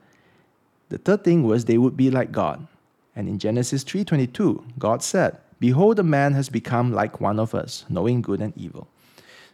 the 0.88 0.99
third 0.99 1.25
thing 1.25 1.43
was 1.43 1.64
they 1.64 1.78
would 1.78 1.97
be 1.97 2.11
like 2.11 2.33
God. 2.33 2.66
And 3.14 3.28
in 3.28 3.38
Genesis 3.38 3.83
3:22, 3.85 4.62
God 4.78 5.02
said, 5.02 5.38
"Behold, 5.59 5.99
a 5.99 6.02
man 6.02 6.35
has 6.35 6.49
become 6.49 6.93
like 6.93 7.21
one 7.21 7.40
of 7.40 7.55
us, 7.55 7.85
knowing 7.88 8.23
good 8.23 8.40
and 8.40 8.52
evil." 8.57 8.88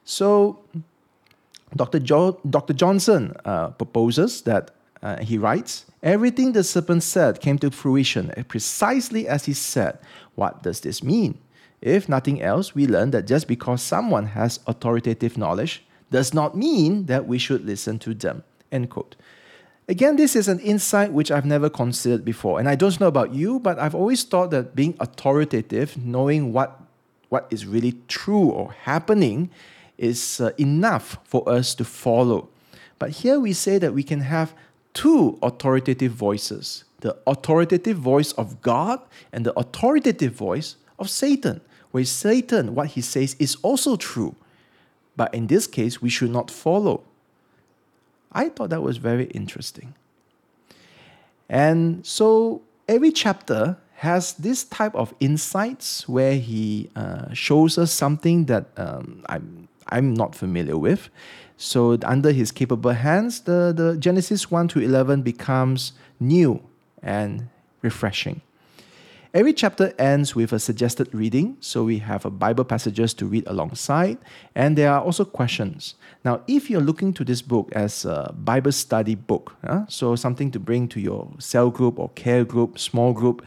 So, 0.05 0.59
Dr. 1.77 2.01
Jo- 2.01 2.39
Dr. 2.49 2.75
Johnson 2.75 3.35
uh, 3.45 3.69
proposes 3.69 4.43
that 4.43 4.73
uh, 5.03 5.19
he 5.19 5.39
writes, 5.39 5.87
"Everything 6.03 6.53
the 6.53 6.65
serpent 6.65 7.03
said 7.03 7.41
came 7.41 7.59
to 7.59 7.71
fruition 7.71 8.33
precisely 8.49 9.29
as 9.29 9.47
he 9.47 9.55
said." 9.55 9.99
What 10.35 10.62
does 10.62 10.81
this 10.81 11.03
mean? 11.03 11.39
If 11.81 12.09
nothing 12.09 12.41
else, 12.41 12.75
we 12.75 12.87
learn 12.87 13.11
that 13.11 13.27
just 13.27 13.49
because 13.49 13.83
someone 13.83 14.27
has 14.27 14.61
authoritative 14.67 15.37
knowledge 15.37 15.85
does 16.11 16.33
not 16.33 16.57
mean 16.57 17.07
that 17.07 17.27
we 17.27 17.39
should 17.39 17.65
listen 17.65 17.99
to 18.01 18.15
them. 18.15 18.45
End 18.71 18.89
quote. 18.91 19.17
Again, 19.89 20.17
this 20.17 20.37
is 20.37 20.47
an 20.47 20.61
insight 20.61 21.12
which 21.12 21.31
I've 21.31 21.45
never 21.45 21.69
considered 21.69 22.25
before. 22.25 22.61
And 22.61 22.69
I 22.69 22.77
don't 22.77 22.99
know 23.01 23.09
about 23.09 23.35
you, 23.35 23.59
but 23.59 23.79
I've 23.79 23.95
always 23.95 24.23
thought 24.23 24.51
that 24.53 24.77
being 24.77 24.95
authoritative, 25.01 25.97
knowing 25.97 26.53
what, 26.53 26.81
what 27.31 27.49
is 27.51 27.67
really 27.67 27.97
true 28.07 28.49
or 28.51 28.73
happening, 28.73 29.51
is 29.99 30.41
uh, 30.41 30.51
enough 30.59 31.19
for 31.25 31.49
us 31.49 31.75
to 31.75 31.85
follow. 31.85 32.49
But 32.99 33.11
here 33.11 33.41
we 33.41 33.53
say 33.53 33.79
that 33.79 33.93
we 33.93 34.05
can 34.05 34.21
have 34.21 34.55
two 34.95 35.39
authoritative 35.43 36.12
voices 36.12 36.85
the 37.01 37.17
authoritative 37.27 37.97
voice 37.97 38.31
of 38.35 38.62
God 38.62 39.01
and 39.33 39.45
the 39.45 39.53
authoritative 39.59 40.33
voice 40.35 40.77
of 41.01 41.11
Satan, 41.11 41.61
where 41.91 42.05
Satan, 42.05 42.77
what 42.77 42.91
he 42.91 43.01
says, 43.01 43.35
is 43.41 43.57
also 43.62 43.97
true. 43.97 44.37
But 45.17 45.35
in 45.35 45.49
this 45.49 45.67
case, 45.67 46.01
we 46.01 46.09
should 46.09 46.31
not 46.31 46.49
follow. 46.49 47.03
I 48.33 48.49
thought 48.49 48.71
that 48.71 48.83
was 48.83 48.97
very 48.97 49.25
interesting. 49.27 49.95
And 51.49 52.05
so 52.07 52.62
every 52.89 53.12
chapter 53.12 53.77
has 53.97 54.33
this 54.35 54.65
type 54.65 54.95
of 54.95 55.15
insights 55.21 56.09
where 56.09 56.35
he 56.35 56.91
uh, 56.97 57.33
shows 57.33 57.79
us 57.79 57.93
something 57.93 58.47
that 58.47 58.67
um, 58.77 59.25
I'm, 59.29 59.69
I'm 59.89 60.15
not 60.15 60.35
familiar 60.35 60.77
with. 60.77 61.09
So 61.57 61.97
under 62.03 62.33
his 62.33 62.51
capable 62.51 62.91
hands, 62.91 63.43
the, 63.43 63.73
the 63.77 63.97
Genesis 63.97 64.51
1 64.51 64.69
to 64.69 64.81
11 64.81 65.23
becomes 65.23 65.93
new 66.19 66.61
and 67.03 67.49
refreshing. 67.83 68.41
Every 69.35 69.55
chapter 69.55 69.95
ends 69.99 70.37
with 70.37 70.53
a 70.53 70.59
suggested 70.59 71.09
reading, 71.15 71.57
so 71.61 71.85
we 71.85 72.01
have 72.01 72.27
a 72.27 72.31
Bible 72.31 72.65
passages 72.65 73.15
to 73.15 73.25
read 73.25 73.45
alongside, 73.47 74.19
and 74.55 74.77
there 74.77 74.93
are 74.93 75.01
also 75.01 75.25
questions. 75.25 75.95
Now, 76.23 76.43
if 76.47 76.69
you're 76.69 76.83
looking 76.83 77.15
to 77.15 77.25
this 77.25 77.41
book 77.41 77.73
as 77.73 78.05
a 78.05 78.35
Bible 78.37 78.73
study 78.73 79.15
book, 79.15 79.57
uh, 79.67 79.87
so 79.89 80.17
something 80.17 80.51
to 80.51 80.61
bring 80.61 80.87
to 80.89 81.01
your 81.01 81.31
cell 81.39 81.71
group 81.71 81.99
or 81.99 82.11
care 82.11 82.45
group, 82.45 82.79
small 82.79 83.15
group, 83.15 83.43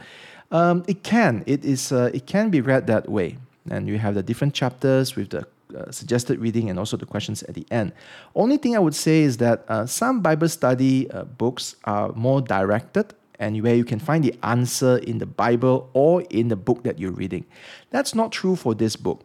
um, 0.50 0.82
it 0.88 1.04
can 1.04 1.44
it 1.46 1.64
is 1.64 1.92
uh, 1.92 2.10
it 2.12 2.26
can 2.26 2.50
be 2.50 2.60
read 2.60 2.88
that 2.88 3.08
way, 3.08 3.38
and 3.70 3.86
you 3.86 3.98
have 3.98 4.14
the 4.14 4.24
different 4.24 4.54
chapters 4.54 5.14
with 5.14 5.30
the 5.30 5.46
uh, 5.76 5.92
suggested 5.92 6.40
reading 6.40 6.68
and 6.68 6.80
also 6.80 6.96
the 6.96 7.06
questions 7.06 7.44
at 7.44 7.54
the 7.54 7.66
end. 7.70 7.92
Only 8.34 8.56
thing 8.56 8.74
I 8.74 8.80
would 8.80 8.94
say 8.96 9.20
is 9.22 9.36
that 9.36 9.64
uh, 9.68 9.86
some 9.86 10.20
Bible 10.20 10.48
study 10.48 11.08
uh, 11.12 11.22
books 11.22 11.76
are 11.84 12.10
more 12.14 12.40
directed 12.40 13.14
and 13.38 13.62
where 13.62 13.74
you 13.74 13.84
can 13.84 13.98
find 13.98 14.24
the 14.24 14.34
answer 14.42 14.98
in 14.98 15.18
the 15.18 15.26
Bible 15.26 15.90
or 15.92 16.22
in 16.30 16.48
the 16.48 16.56
book 16.56 16.82
that 16.84 16.98
you're 16.98 17.12
reading. 17.12 17.44
That's 17.90 18.14
not 18.14 18.32
true 18.32 18.56
for 18.56 18.74
this 18.74 18.96
book. 18.96 19.22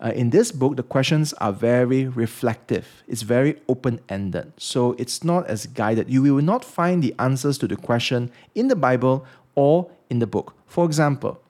Uh, 0.00 0.12
in 0.14 0.30
this 0.30 0.52
book, 0.52 0.76
the 0.76 0.82
questions 0.82 1.32
are 1.34 1.52
very 1.52 2.06
reflective. 2.06 3.02
It's 3.08 3.22
very 3.22 3.60
open 3.68 3.98
ended. 4.08 4.52
So 4.56 4.92
it's 4.92 5.24
not 5.24 5.46
as 5.48 5.66
guided. 5.66 6.08
You 6.08 6.22
will 6.22 6.42
not 6.42 6.64
find 6.64 7.02
the 7.02 7.14
answers 7.18 7.58
to 7.58 7.66
the 7.66 7.76
question 7.76 8.30
in 8.54 8.68
the 8.68 8.76
Bible 8.76 9.26
or 9.56 9.90
in 10.08 10.20
the 10.20 10.26
book. 10.26 10.54
For 10.66 10.84
example, 10.84 11.40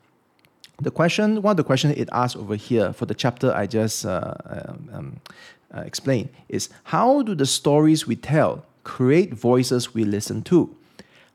the 0.81 0.91
question, 0.91 1.43
one 1.43 1.53
of 1.53 1.57
the 1.59 1.65
questions 1.65 1.95
it 1.99 2.09
asks 2.11 2.37
over 2.37 2.57
here 2.57 2.93
for 2.93 3.05
the 3.05 3.15
chapter 3.15 3.53
I 3.53 3.67
just 3.67 4.07
uh, 4.07 4.35
um, 4.47 4.91
um, 4.93 5.21
uh, 5.77 5.81
explained 5.81 6.31
is 6.49 6.71
how 6.85 7.23
do 7.23 7.35
the 7.35 7.47
stories 7.47 8.07
we 8.07 8.17
tell 8.17 8.65
create 8.85 9.35
voices 9.35 9.93
we 9.93 10.05
listen 10.05 10.41
to? 10.43 10.75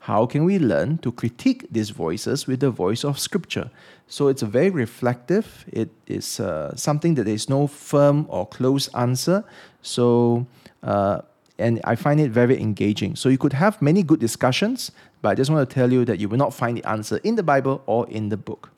How 0.04 0.26
can 0.26 0.44
we 0.44 0.60
learn 0.60 0.98
to 0.98 1.14
critique 1.14 1.66
these 1.72 1.92
voices 1.92 2.46
with 2.46 2.60
the 2.60 2.70
voice 2.70 3.06
of 3.06 3.18
Scripture? 3.18 3.70
So 4.08 4.28
it's 4.28 4.42
very 4.42 4.70
reflective. 4.70 5.64
It 5.72 5.92
is 6.08 6.42
uh, 6.42 6.76
something 6.76 7.16
that 7.16 7.24
there 7.24 7.34
is 7.34 7.48
no 7.48 7.68
firm 7.68 8.26
or 8.28 8.46
close 8.46 8.90
answer. 8.96 9.46
So 9.82 10.46
uh, 10.84 11.22
and 11.58 11.80
I 11.86 11.96
find 11.96 12.20
it 12.20 12.32
very 12.32 12.60
engaging. 12.60 13.16
So 13.16 13.30
you 13.30 13.38
could 13.38 13.54
have 13.54 13.82
many 13.82 14.04
good 14.04 14.20
discussions, 14.20 14.92
but 15.22 15.30
I 15.30 15.36
just 15.36 15.50
want 15.50 15.70
to 15.70 15.74
tell 15.74 15.94
you 15.94 16.04
that 16.04 16.20
you 16.20 16.28
will 16.28 16.38
not 16.38 16.54
find 16.54 16.76
the 16.78 16.84
answer 16.84 17.22
in 17.24 17.36
the 17.36 17.44
Bible 17.44 17.82
or 17.86 18.06
in 18.10 18.28
the 18.28 18.36
book. 18.36 18.72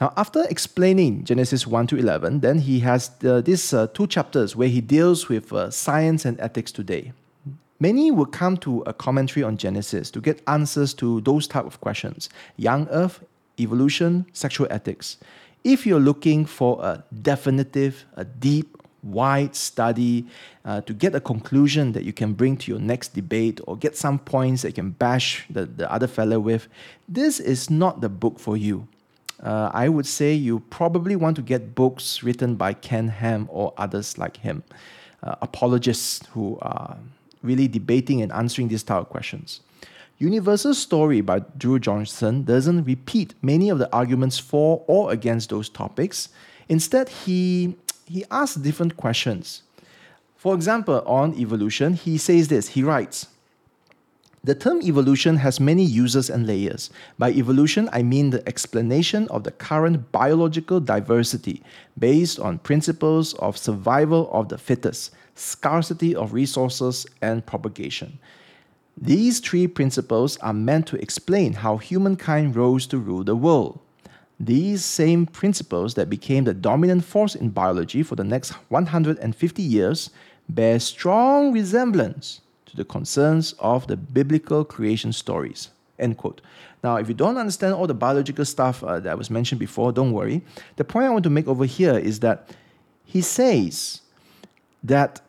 Now, 0.00 0.14
after 0.16 0.44
explaining 0.48 1.24
Genesis 1.24 1.66
1 1.66 1.88
to 1.88 1.96
11, 1.98 2.40
then 2.40 2.60
he 2.60 2.80
has 2.80 3.10
the, 3.18 3.42
these 3.42 3.74
uh, 3.74 3.88
two 3.88 4.06
chapters 4.06 4.56
where 4.56 4.68
he 4.68 4.80
deals 4.80 5.28
with 5.28 5.52
uh, 5.52 5.70
science 5.70 6.24
and 6.24 6.40
ethics 6.40 6.72
today. 6.72 7.12
Many 7.78 8.10
will 8.10 8.26
come 8.26 8.56
to 8.58 8.80
a 8.86 8.94
commentary 8.94 9.42
on 9.44 9.58
Genesis 9.58 10.10
to 10.12 10.20
get 10.20 10.40
answers 10.46 10.94
to 10.94 11.20
those 11.20 11.46
type 11.46 11.66
of 11.66 11.80
questions 11.80 12.30
young 12.56 12.88
earth, 12.90 13.22
evolution, 13.60 14.26
sexual 14.32 14.66
ethics. 14.70 15.18
If 15.64 15.86
you're 15.86 16.00
looking 16.00 16.46
for 16.46 16.82
a 16.82 17.04
definitive, 17.22 18.04
a 18.14 18.24
deep, 18.24 18.76
wide 19.02 19.54
study 19.54 20.26
uh, 20.64 20.80
to 20.82 20.92
get 20.92 21.14
a 21.14 21.20
conclusion 21.20 21.92
that 21.92 22.04
you 22.04 22.12
can 22.12 22.32
bring 22.32 22.56
to 22.56 22.70
your 22.70 22.80
next 22.80 23.14
debate 23.14 23.60
or 23.66 23.76
get 23.76 23.96
some 23.96 24.18
points 24.18 24.62
that 24.62 24.68
you 24.68 24.74
can 24.74 24.90
bash 24.90 25.44
the, 25.50 25.66
the 25.66 25.90
other 25.92 26.06
fellow 26.06 26.40
with, 26.40 26.68
this 27.08 27.38
is 27.40 27.70
not 27.70 28.00
the 28.00 28.08
book 28.08 28.38
for 28.38 28.56
you. 28.56 28.88
Uh, 29.42 29.70
I 29.72 29.88
would 29.88 30.06
say 30.06 30.32
you 30.32 30.60
probably 30.70 31.14
want 31.14 31.36
to 31.36 31.42
get 31.42 31.74
books 31.74 32.22
written 32.22 32.56
by 32.56 32.72
Ken 32.72 33.08
Ham 33.08 33.48
or 33.50 33.74
others 33.76 34.18
like 34.18 34.38
him, 34.38 34.64
uh, 35.22 35.36
apologists 35.42 36.26
who 36.32 36.58
are 36.62 36.96
really 37.46 37.68
debating 37.68 38.20
and 38.22 38.32
answering 38.32 38.68
these 38.68 38.82
type 38.82 38.98
of 38.98 39.08
questions. 39.08 39.60
Universal 40.18 40.74
Story 40.74 41.20
by 41.20 41.40
Dru 41.58 41.78
Johnson 41.78 42.42
doesn't 42.42 42.84
repeat 42.84 43.34
many 43.42 43.68
of 43.68 43.78
the 43.78 43.92
arguments 43.92 44.38
for 44.38 44.82
or 44.86 45.12
against 45.12 45.50
those 45.50 45.68
topics. 45.68 46.30
Instead, 46.68 47.08
he, 47.08 47.76
he 48.06 48.24
asks 48.30 48.56
different 48.56 48.96
questions. 48.96 49.62
For 50.36 50.54
example, 50.54 51.02
on 51.06 51.34
evolution, 51.38 51.94
he 51.94 52.18
says 52.18 52.48
this 52.48 52.68
he 52.68 52.82
writes, 52.82 53.26
the 54.46 54.54
term 54.54 54.80
evolution 54.80 55.38
has 55.38 55.58
many 55.58 55.82
uses 55.82 56.30
and 56.30 56.46
layers. 56.46 56.88
By 57.18 57.32
evolution, 57.32 57.90
I 57.92 58.04
mean 58.04 58.30
the 58.30 58.46
explanation 58.46 59.26
of 59.26 59.42
the 59.42 59.50
current 59.50 60.12
biological 60.12 60.78
diversity 60.78 61.64
based 61.98 62.38
on 62.38 62.60
principles 62.60 63.34
of 63.34 63.58
survival 63.58 64.30
of 64.32 64.48
the 64.48 64.56
fittest, 64.56 65.12
scarcity 65.36 66.14
of 66.14 66.32
resources, 66.32 67.06
and 67.22 67.46
propagation. 67.46 68.18
These 68.96 69.40
three 69.40 69.66
principles 69.66 70.38
are 70.38 70.54
meant 70.54 70.86
to 70.88 70.96
explain 70.96 71.52
how 71.52 71.76
humankind 71.76 72.56
rose 72.56 72.86
to 72.88 72.98
rule 72.98 73.24
the 73.24 73.36
world. 73.36 73.78
These 74.40 74.84
same 74.84 75.26
principles 75.26 75.94
that 75.94 76.10
became 76.10 76.44
the 76.44 76.54
dominant 76.54 77.04
force 77.04 77.34
in 77.34 77.50
biology 77.50 78.02
for 78.02 78.16
the 78.16 78.24
next 78.24 78.50
150 78.70 79.62
years 79.62 80.10
bear 80.48 80.78
strong 80.78 81.52
resemblance 81.52 82.40
to 82.66 82.76
the 82.76 82.84
concerns 82.84 83.54
of 83.58 83.86
the 83.86 83.96
biblical 83.96 84.64
creation 84.64 85.12
stories. 85.12 85.70
End 85.98 86.16
quote. 86.16 86.40
Now, 86.84 86.96
if 86.96 87.08
you 87.08 87.14
don't 87.14 87.38
understand 87.38 87.74
all 87.74 87.86
the 87.86 87.94
biological 87.94 88.44
stuff 88.44 88.84
uh, 88.84 89.00
that 89.00 89.16
was 89.16 89.30
mentioned 89.30 89.58
before, 89.58 89.92
don't 89.92 90.12
worry. 90.12 90.42
The 90.76 90.84
point 90.84 91.06
I 91.06 91.10
want 91.10 91.24
to 91.24 91.30
make 91.30 91.48
over 91.48 91.64
here 91.64 91.98
is 91.98 92.20
that 92.20 92.54
he 93.04 93.22
says 93.22 94.02
that 94.84 95.20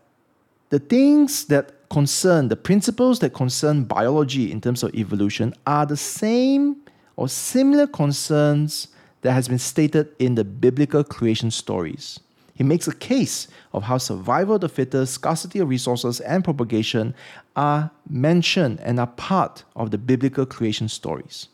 the 0.69 0.79
things 0.79 1.45
that 1.45 1.89
concern, 1.89 2.49
the 2.49 2.55
principles 2.55 3.19
that 3.19 3.33
concern 3.33 3.85
biology 3.85 4.51
in 4.51 4.61
terms 4.61 4.83
of 4.83 4.93
evolution 4.93 5.53
are 5.65 5.85
the 5.85 5.97
same 5.97 6.75
or 7.15 7.29
similar 7.29 7.87
concerns 7.87 8.89
that 9.21 9.31
has 9.31 9.47
been 9.47 9.59
stated 9.59 10.09
in 10.19 10.35
the 10.35 10.43
biblical 10.43 11.03
creation 11.03 11.49
stories. 11.51 12.19
He 12.53 12.63
makes 12.63 12.87
a 12.87 12.95
case 12.95 13.47
of 13.71 13.83
how 13.83 13.99
survival 13.99 14.55
of 14.55 14.61
the 14.61 14.69
fittest, 14.69 15.13
scarcity 15.13 15.59
of 15.59 15.69
resources, 15.69 16.19
and 16.21 16.43
propagation 16.43 17.13
are 17.55 17.91
mentioned 18.09 18.79
and 18.81 18.99
are 18.99 19.07
part 19.07 19.63
of 19.75 19.91
the 19.91 19.97
biblical 19.97 20.45
creation 20.45 20.87
stories. 20.87 21.49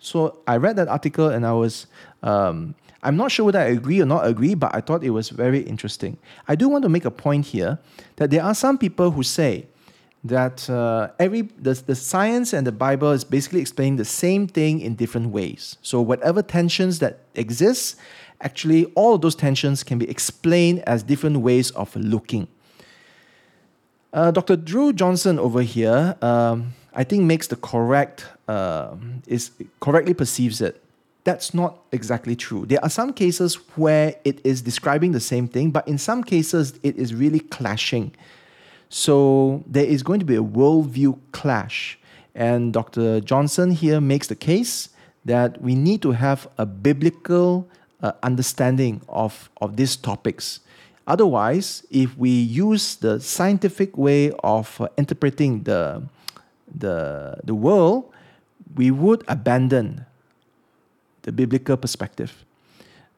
So 0.00 0.38
I 0.46 0.56
read 0.56 0.76
that 0.76 0.88
article 0.88 1.28
and 1.28 1.46
I 1.46 1.52
was 1.52 1.86
um, 2.22 2.74
I'm 3.02 3.16
not 3.16 3.30
sure 3.30 3.46
whether 3.46 3.60
I 3.60 3.66
agree 3.66 4.00
or 4.00 4.06
not 4.06 4.26
agree, 4.26 4.54
but 4.54 4.74
I 4.74 4.80
thought 4.80 5.04
it 5.04 5.10
was 5.10 5.30
very 5.30 5.60
interesting. 5.60 6.18
I 6.48 6.56
do 6.56 6.68
want 6.68 6.82
to 6.82 6.88
make 6.88 7.04
a 7.04 7.10
point 7.10 7.46
here 7.46 7.78
that 8.16 8.30
there 8.30 8.42
are 8.42 8.54
some 8.54 8.76
people 8.76 9.12
who 9.12 9.22
say 9.22 9.66
that 10.24 10.68
uh, 10.68 11.10
every 11.20 11.42
the, 11.42 11.74
the 11.74 11.94
science 11.94 12.52
and 12.52 12.66
the 12.66 12.72
Bible 12.72 13.12
is 13.12 13.22
basically 13.22 13.60
explaining 13.60 13.96
the 13.96 14.04
same 14.04 14.48
thing 14.48 14.80
in 14.80 14.96
different 14.96 15.30
ways. 15.30 15.76
So 15.80 16.00
whatever 16.00 16.42
tensions 16.42 16.98
that 16.98 17.20
exist, 17.36 17.96
actually 18.40 18.86
all 18.96 19.14
of 19.14 19.20
those 19.20 19.36
tensions 19.36 19.84
can 19.84 19.98
be 19.98 20.10
explained 20.10 20.82
as 20.86 21.04
different 21.04 21.38
ways 21.38 21.70
of 21.72 21.94
looking. 21.94 22.48
Uh, 24.12 24.32
Dr. 24.32 24.56
Dru 24.56 24.92
Johnson 24.92 25.38
over 25.38 25.62
here, 25.62 26.16
um, 26.20 26.72
I 27.00 27.04
think 27.04 27.22
makes 27.24 27.46
the 27.46 27.56
correct 27.56 28.26
uh, 28.48 28.96
is 29.26 29.52
correctly 29.80 30.14
perceives 30.14 30.60
it 30.60 30.82
that's 31.28 31.52
not 31.52 31.76
exactly 31.92 32.34
true. 32.34 32.64
There 32.64 32.82
are 32.82 32.88
some 32.88 33.12
cases 33.12 33.56
where 33.76 34.14
it 34.24 34.40
is 34.44 34.62
describing 34.62 35.12
the 35.12 35.20
same 35.20 35.46
thing, 35.46 35.70
but 35.70 35.86
in 35.86 35.98
some 35.98 36.24
cases 36.24 36.78
it 36.82 36.96
is 36.96 37.14
really 37.14 37.40
clashing. 37.40 38.14
So 38.88 39.62
there 39.66 39.84
is 39.84 40.02
going 40.02 40.20
to 40.20 40.24
be 40.24 40.36
a 40.36 40.42
worldview 40.42 41.18
clash. 41.32 41.98
And 42.34 42.72
Dr. 42.72 43.20
Johnson 43.20 43.72
here 43.72 44.00
makes 44.00 44.28
the 44.28 44.36
case 44.36 44.88
that 45.26 45.60
we 45.60 45.74
need 45.74 46.00
to 46.00 46.12
have 46.12 46.48
a 46.56 46.64
biblical 46.64 47.68
uh, 48.02 48.12
understanding 48.22 49.02
of, 49.06 49.50
of 49.60 49.76
these 49.76 49.96
topics. 49.96 50.60
Otherwise, 51.06 51.84
if 51.90 52.16
we 52.16 52.30
use 52.30 52.96
the 52.96 53.20
scientific 53.20 53.98
way 53.98 54.32
of 54.42 54.80
uh, 54.80 54.88
interpreting 54.96 55.64
the, 55.64 56.02
the, 56.74 57.38
the 57.44 57.54
world, 57.54 58.12
we 58.74 58.90
would 58.90 59.24
abandon 59.28 60.06
the 61.22 61.32
biblical 61.32 61.76
perspective. 61.76 62.44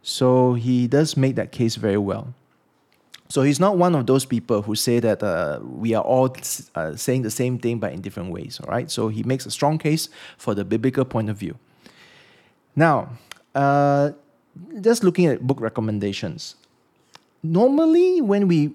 So 0.02 0.54
he 0.54 0.86
does 0.86 1.16
make 1.16 1.36
that 1.36 1.52
case 1.52 1.76
very 1.76 1.98
well. 1.98 2.34
So 3.28 3.42
he's 3.42 3.60
not 3.60 3.78
one 3.78 3.94
of 3.94 4.06
those 4.06 4.24
people 4.24 4.62
who 4.62 4.74
say 4.74 4.98
that 4.98 5.22
uh, 5.22 5.60
we 5.62 5.94
are 5.94 6.02
all 6.02 6.34
uh, 6.74 6.96
saying 6.96 7.22
the 7.22 7.30
same 7.30 7.58
thing 7.58 7.78
but 7.78 7.92
in 7.92 8.00
different 8.00 8.32
ways, 8.32 8.58
all 8.60 8.70
right? 8.70 8.90
So 8.90 9.08
he 9.08 9.22
makes 9.22 9.46
a 9.46 9.50
strong 9.50 9.78
case 9.78 10.08
for 10.36 10.54
the 10.54 10.64
biblical 10.64 11.04
point 11.04 11.30
of 11.30 11.36
view. 11.36 11.56
Now, 12.74 13.10
uh, 13.54 14.10
just 14.80 15.04
looking 15.04 15.26
at 15.26 15.46
book 15.46 15.60
recommendations. 15.60 16.56
Normally, 17.42 18.20
when 18.20 18.48
we 18.48 18.72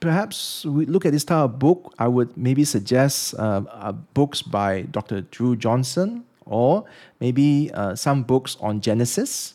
perhaps 0.00 0.64
we 0.64 0.86
look 0.86 1.06
at 1.06 1.12
this 1.12 1.24
type 1.24 1.44
of 1.44 1.58
book, 1.58 1.94
I 1.98 2.08
would 2.08 2.36
maybe 2.36 2.64
suggest 2.64 3.34
uh, 3.34 3.62
uh, 3.70 3.92
books 3.92 4.42
by 4.42 4.82
Dr. 4.82 5.22
Dru 5.22 5.56
Johnson 5.56 6.24
or 6.46 6.84
maybe 7.20 7.70
uh, 7.74 7.94
some 7.94 8.22
books 8.22 8.56
on 8.60 8.80
Genesis. 8.80 9.54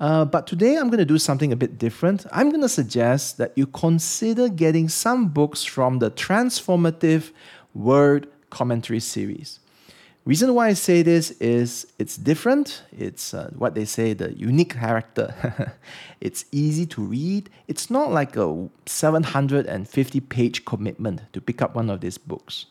Uh, 0.00 0.24
but 0.24 0.46
today 0.46 0.76
I'm 0.76 0.88
going 0.88 0.98
to 0.98 1.04
do 1.04 1.18
something 1.18 1.52
a 1.52 1.56
bit 1.56 1.78
different. 1.78 2.26
I'm 2.32 2.50
going 2.50 2.62
to 2.62 2.68
suggest 2.68 3.38
that 3.38 3.52
you 3.56 3.66
consider 3.66 4.48
getting 4.48 4.88
some 4.88 5.28
books 5.28 5.64
from 5.64 6.00
the 6.00 6.10
Transformative 6.10 7.30
Word 7.74 8.28
Commentary 8.50 9.00
series. 9.00 9.60
Reason 10.26 10.54
why 10.54 10.68
I 10.68 10.72
say 10.72 11.02
this 11.02 11.32
is 11.32 11.86
it's 11.98 12.16
different. 12.16 12.82
It's 12.96 13.34
uh, 13.34 13.50
what 13.56 13.74
they 13.74 13.84
say 13.84 14.14
the 14.14 14.32
unique 14.32 14.74
character. 14.74 15.74
it's 16.20 16.46
easy 16.50 16.86
to 16.86 17.02
read. 17.02 17.50
It's 17.68 17.90
not 17.90 18.10
like 18.10 18.34
a 18.36 18.68
750 18.86 20.20
page 20.20 20.64
commitment 20.64 21.20
to 21.34 21.40
pick 21.42 21.60
up 21.60 21.74
one 21.74 21.90
of 21.90 22.00
these 22.00 22.16
books. 22.16 22.66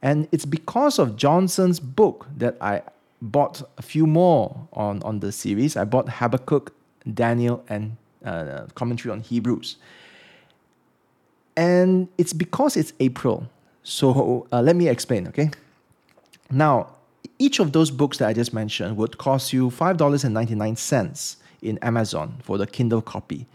And 0.00 0.28
it's 0.32 0.46
because 0.46 0.98
of 0.98 1.16
Johnson's 1.16 1.78
book 1.78 2.26
that 2.38 2.56
I 2.60 2.82
bought 3.20 3.62
a 3.76 3.82
few 3.82 4.06
more 4.06 4.68
on, 4.72 5.02
on 5.02 5.20
the 5.20 5.30
series. 5.30 5.76
I 5.76 5.84
bought 5.84 6.08
Habakkuk, 6.08 6.72
Daniel, 7.12 7.62
and 7.68 7.96
uh, 8.24 8.66
commentary 8.74 9.12
on 9.12 9.20
Hebrews. 9.20 9.76
And 11.54 12.08
it's 12.16 12.32
because 12.32 12.76
it's 12.76 12.94
April. 13.00 13.48
So 13.82 14.46
uh, 14.52 14.62
let 14.62 14.76
me 14.76 14.88
explain, 14.88 15.28
okay? 15.28 15.50
Now, 16.50 16.94
each 17.38 17.60
of 17.60 17.72
those 17.72 17.90
books 17.90 18.18
that 18.18 18.28
I 18.28 18.32
just 18.32 18.52
mentioned 18.52 18.96
would 18.96 19.18
cost 19.18 19.52
you 19.52 19.70
$5.99 19.70 21.36
in 21.62 21.78
Amazon 21.78 22.38
for 22.42 22.58
the 22.58 22.66
Kindle 22.66 23.02
copy. 23.02 23.46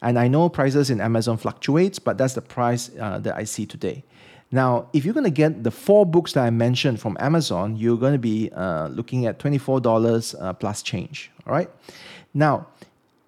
And 0.00 0.18
I 0.18 0.28
know 0.28 0.48
prices 0.48 0.90
in 0.90 1.00
Amazon 1.00 1.36
fluctuates, 1.36 1.98
but 1.98 2.18
that's 2.18 2.34
the 2.34 2.40
price 2.40 2.90
uh, 3.00 3.18
that 3.18 3.36
I 3.36 3.44
see 3.44 3.66
today. 3.66 4.04
Now, 4.50 4.88
if 4.92 5.04
you're 5.04 5.14
going 5.14 5.24
to 5.24 5.30
get 5.30 5.62
the 5.62 5.70
four 5.70 6.06
books 6.06 6.32
that 6.32 6.44
I 6.44 6.50
mentioned 6.50 7.00
from 7.00 7.16
Amazon, 7.20 7.76
you're 7.76 7.98
going 7.98 8.14
to 8.14 8.18
be 8.18 8.50
uh, 8.52 8.88
looking 8.88 9.26
at 9.26 9.38
$24 9.38 10.40
uh, 10.40 10.52
plus 10.54 10.82
change. 10.82 11.30
All 11.46 11.52
right. 11.52 11.68
Now, 12.32 12.66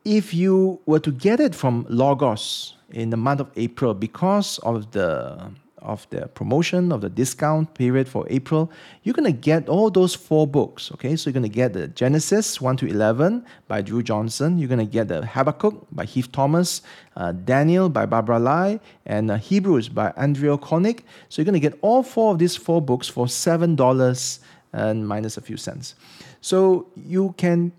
if 0.05 0.33
you 0.33 0.81
were 0.87 1.01
to 1.01 1.11
get 1.11 1.41
it 1.41 1.55
from 1.55 1.85
Logos 1.89 2.75
in 2.91 3.11
the 3.11 3.17
month 3.17 3.41
of 3.41 3.51
April 3.57 3.93
because 3.93 4.59
of 4.59 4.93
the 4.93 5.51
of 5.83 6.07
the 6.11 6.29
promotion 6.29 6.93
of 6.93 7.01
the 7.01 7.09
discount 7.09 7.75
period 7.75 8.09
for 8.09 8.27
April, 8.31 8.71
you're 9.03 9.15
going 9.15 9.33
to 9.33 9.39
get 9.39 9.69
all 9.69 9.91
those 9.91 10.15
four 10.15 10.47
books. 10.47 10.91
Okay, 10.93 11.17
so 11.17 11.29
you're 11.29 11.35
going 11.35 11.43
to 11.43 11.49
get 11.49 11.73
the 11.73 11.89
Genesis 11.89 12.61
1 12.61 12.77
to 12.79 12.87
11 12.87 13.45
by 13.69 13.83
Dru 13.83 14.03
Johnson, 14.03 14.59
you're 14.59 14.69
going 14.69 14.79
to 14.79 14.85
get 14.85 15.09
the 15.09 15.25
Habakkuk 15.25 15.87
by 15.93 16.05
Heath 16.05 16.31
Thomas, 16.33 16.83
uh, 17.17 17.33
Daniel 17.33 17.89
by 17.89 18.07
Barbara 18.07 18.39
Lai, 18.39 18.81
and 19.07 19.31
uh, 19.31 19.37
Hebrews 19.37 19.89
by 19.89 20.13
Andrea 20.17 20.57
Koenig. 20.57 21.05
So 21.29 21.41
you're 21.41 21.47
going 21.47 21.61
to 21.61 21.61
get 21.61 21.79
all 21.83 22.03
four 22.03 22.33
of 22.33 22.39
these 22.39 22.57
four 22.57 22.81
books 22.83 23.09
for 23.09 23.27
$7 23.27 24.39
and 24.73 25.07
minus 25.07 25.37
a 25.37 25.41
few 25.41 25.57
cents. 25.57 25.95
So 26.41 26.87
you 26.97 27.35
can, 27.37 27.73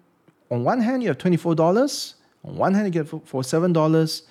on 0.50 0.64
one 0.64 0.82
hand, 0.82 1.04
you 1.04 1.10
have 1.10 1.18
$24. 1.18 2.14
On 2.44 2.56
one 2.56 2.74
hand, 2.74 2.88
you 2.88 2.92
get 2.92 3.08
for, 3.08 3.22
for 3.26 3.42
$7 3.42 4.22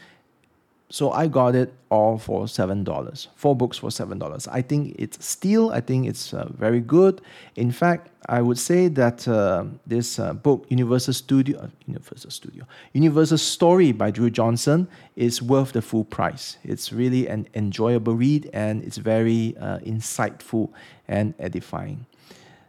so 0.93 1.13
I 1.13 1.29
got 1.29 1.55
it 1.55 1.73
all 1.89 2.19
for 2.19 2.49
seven 2.49 2.83
dollars. 2.83 3.29
Four 3.37 3.55
books 3.55 3.79
for 3.79 3.93
seven 3.93 4.19
dollars. 4.19 4.49
I 4.49 4.61
think 4.61 4.97
it's 4.99 5.25
still. 5.25 5.71
I 5.71 5.81
think 5.81 6.09
it's 6.09 6.35
uh, 6.35 6.49
very 6.51 6.81
good. 6.81 7.21
In 7.55 7.71
fact, 7.71 8.11
I 8.29 8.43
would 8.43 8.59
say 8.59 8.89
that 8.89 9.27
uh, 9.29 9.67
this 9.87 10.19
uh, 10.19 10.35
book, 10.35 10.67
Universal 10.69 11.15
Studio, 11.15 11.61
uh, 11.61 11.69
Universal 11.87 12.33
Studio, 12.33 12.67
Universal 12.93 13.39
Story 13.39 13.93
by 13.93 14.11
Dru 14.11 14.31
Johnson, 14.31 14.89
is 15.15 15.41
worth 15.41 15.73
the 15.73 15.83
full 15.83 16.05
price. 16.05 16.57
It's 16.65 16.93
really 16.93 17.29
an 17.29 17.47
enjoyable 17.55 18.17
read 18.17 18.51
and 18.53 18.83
it's 18.83 18.97
very 18.97 19.57
uh, 19.59 19.79
insightful 19.79 20.71
and 21.07 21.35
edifying. 21.39 22.05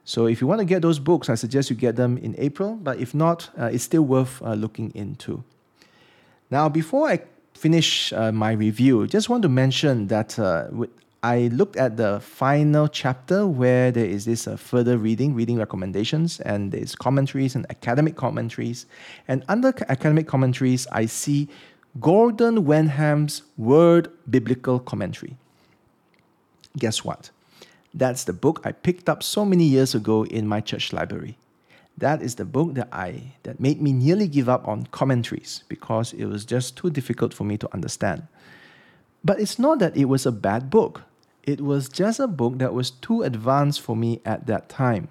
So 0.06 0.28
if 0.28 0.42
you 0.42 0.48
want 0.48 0.60
to 0.60 0.66
get 0.66 0.84
those 0.84 1.00
books, 1.00 1.28
I 1.28 1.36
suggest 1.36 1.72
you 1.72 1.76
get 1.76 1.96
them 1.96 2.18
in 2.20 2.36
April. 2.38 2.76
But 2.76 3.00
if 3.00 3.16
not, 3.16 3.50
uh, 3.58 3.66
it's 3.66 3.84
still 3.84 4.04
worth 4.04 4.42
looking 4.42 4.92
into. 4.94 5.44
Now, 6.50 6.68
before 6.68 7.08
I 7.08 7.22
finish 7.62 8.12
uh, 8.14 8.32
my 8.32 8.54
review, 8.54 9.06
just 9.06 9.30
want 9.30 9.44
to 9.44 9.50
mention 9.50 10.08
that 10.08 10.40
uh, 10.40 10.68
I 11.22 11.50
looked 11.54 11.78
at 11.78 11.96
the 11.96 12.20
final 12.20 12.88
chapter 12.88 13.46
where 13.46 13.92
there 13.92 14.06
is 14.06 14.26
this 14.26 14.48
uh, 14.48 14.56
further 14.58 14.98
reading, 14.98 15.36
reading 15.36 15.60
recommendations, 15.60 16.40
and 16.40 16.72
there's 16.72 16.96
commentaries 16.96 17.54
and 17.54 17.68
academic 17.70 18.16
commentaries. 18.16 18.88
And 19.28 19.46
under 19.48 19.68
academic 19.90 20.28
commentaries, 20.28 20.88
I 20.92 21.06
see 21.06 21.50
Gordon 22.00 22.66
Wenham's 22.66 23.44
Word 23.58 24.10
Biblical 24.28 24.80
Commentary. 24.80 25.38
Guess 26.80 27.06
what? 27.06 27.30
That's 27.94 28.24
the 28.24 28.34
book 28.34 28.62
I 28.66 28.72
picked 28.72 29.08
up 29.08 29.22
so 29.22 29.46
many 29.46 29.66
years 29.66 29.94
ago 29.94 30.26
in 30.26 30.48
my 30.48 30.62
church 30.62 30.94
library. 30.94 31.38
That 31.98 32.22
is 32.22 32.36
the 32.36 32.46
book 32.46 32.74
that 32.76 32.90
I 32.92 33.34
that 33.44 33.60
made 33.60 33.82
me 33.82 33.92
nearly 33.94 34.28
give 34.28 34.50
up 34.50 34.68
on 34.68 34.88
commentaries 34.92 35.64
because 35.68 36.14
it 36.14 36.26
was 36.26 36.46
just 36.46 36.78
too 36.78 36.90
difficult 36.90 37.34
for 37.34 37.44
me 37.44 37.58
to 37.58 37.70
understand. 37.74 38.28
But 39.24 39.40
it's 39.40 39.60
not 39.60 39.80
that 39.80 39.96
it 39.96 40.06
was 40.06 40.26
a 40.26 40.32
bad 40.32 40.70
book. 40.70 41.04
It 41.44 41.62
was 41.62 41.90
just 41.90 42.20
a 42.20 42.28
book 42.28 42.60
that 42.60 42.74
was 42.74 42.92
too 42.92 43.24
advanced 43.24 43.82
for 43.82 43.96
me 43.96 44.22
at 44.26 44.48
that 44.48 44.70
time. 44.70 45.10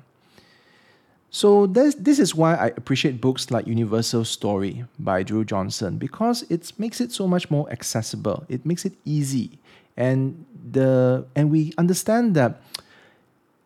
So 1.31 1.66
this, 1.69 1.95
this 1.95 2.19
is 2.19 2.35
why 2.35 2.57
I 2.57 2.66
appreciate 2.77 3.21
books 3.21 3.53
like 3.53 3.66
Universal 3.66 4.25
Story 4.25 4.85
by 4.99 5.23
Dru 5.23 5.45
Johnson 5.45 5.97
because 5.97 6.43
it 6.51 6.73
makes 6.77 7.01
it 7.01 7.12
so 7.12 7.29
much 7.29 7.51
more 7.51 7.71
accessible. 7.71 8.45
It 8.49 8.66
makes 8.66 8.85
it 8.85 8.95
easy. 9.05 9.59
And 9.97 10.45
the 10.73 11.27
and 11.37 11.51
we 11.51 11.73
understand 11.79 12.35
that 12.35 12.61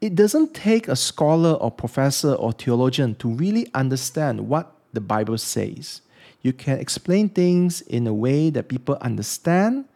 it 0.04 0.14
doesn't 0.14 0.52
take 0.52 0.86
a 0.86 0.96
scholar 0.96 1.52
or 1.52 1.70
professor 1.70 2.34
or 2.34 2.52
theologian 2.52 3.14
to 3.14 3.26
really 3.26 3.66
understand 3.72 4.46
what 4.46 4.76
the 4.92 5.00
Bible 5.00 5.38
says. 5.38 6.02
You 6.42 6.52
can 6.52 6.78
explain 6.78 7.30
things 7.30 7.80
in 7.80 8.06
a 8.06 8.12
way 8.12 8.50
that 8.50 8.68
people 8.68 8.98
understand, 9.00 9.86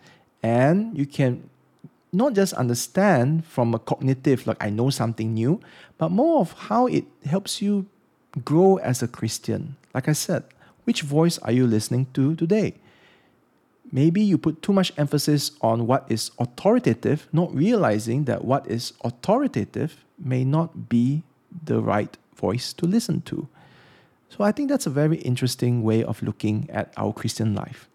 and 0.43 0.97
you 0.97 1.05
can 1.05 1.51
not 2.11 2.33
just 2.33 2.55
understand 2.55 3.45
from 3.45 3.75
a 3.75 3.79
cognitive, 3.79 4.47
like 4.47 4.57
I 4.65 4.71
know 4.71 4.89
something 4.89 5.35
new, 5.35 5.61
but 5.99 6.09
more 6.09 6.41
of 6.41 6.53
how 6.55 6.87
it 6.87 7.05
helps 7.27 7.61
you 7.61 7.85
grow 8.47 8.77
as 8.77 9.03
a 9.03 9.09
Christian. 9.09 9.77
Like 9.93 10.09
I 10.09 10.15
said, 10.15 10.43
which 10.85 11.03
voice 11.03 11.37
are 11.41 11.53
you 11.53 11.67
listening 11.67 12.07
to 12.15 12.35
today? 12.35 12.77
Maybe 13.93 14.21
you 14.21 14.39
put 14.39 14.63
too 14.63 14.73
much 14.73 14.93
emphasis 14.97 15.53
on 15.61 15.87
what 15.87 16.05
is 16.09 16.31
authoritative, 16.39 17.29
not 17.33 17.55
realizing 17.55 18.25
that 18.25 18.45
what 18.45 18.67
is 18.67 18.93
authoritative 19.05 20.05
may 20.19 20.45
not 20.45 20.89
be 20.89 21.23
the 21.65 21.81
right 21.81 22.17
voice 22.37 22.73
to 22.75 22.87
listen 22.87 23.21
to. 23.23 23.49
So 24.29 24.45
I 24.45 24.53
think 24.53 24.69
that's 24.69 24.87
a 24.87 24.91
very 24.91 25.17
interesting 25.19 25.83
way 25.83 26.05
of 26.05 26.23
looking 26.23 26.69
at 26.71 26.93
our 26.97 27.13
Christian 27.13 27.55
life. 27.55 27.89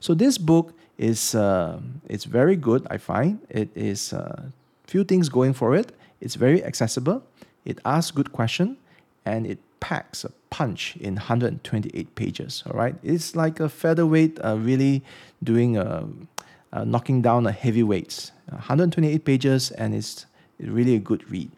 So 0.00 0.14
this 0.14 0.38
book 0.38 0.72
is 0.98 1.34
uh, 1.34 1.80
it's 2.08 2.24
very 2.24 2.56
good. 2.56 2.86
I 2.90 2.98
find 2.98 3.38
it 3.48 3.68
is 3.74 4.12
uh, 4.12 4.42
few 4.86 5.04
things 5.04 5.28
going 5.28 5.52
for 5.52 5.74
it. 5.74 5.92
It's 6.20 6.34
very 6.34 6.64
accessible. 6.64 7.22
It 7.64 7.78
asks 7.84 8.10
good 8.10 8.32
question, 8.32 8.76
and 9.24 9.46
it 9.46 9.58
packs 9.80 10.24
a 10.24 10.30
punch 10.50 10.96
in 10.96 11.14
128 11.14 12.14
pages. 12.14 12.62
All 12.66 12.76
right, 12.76 12.94
it's 13.02 13.36
like 13.36 13.60
a 13.60 13.68
featherweight, 13.68 14.38
uh, 14.44 14.56
really 14.56 15.02
doing 15.42 15.76
a, 15.76 16.08
a 16.72 16.84
knocking 16.84 17.22
down 17.22 17.46
a 17.46 17.52
heavyweights. 17.52 18.32
128 18.50 19.24
pages, 19.24 19.70
and 19.72 19.94
it's 19.94 20.26
really 20.60 20.94
a 20.94 20.98
good 20.98 21.28
read. 21.30 21.50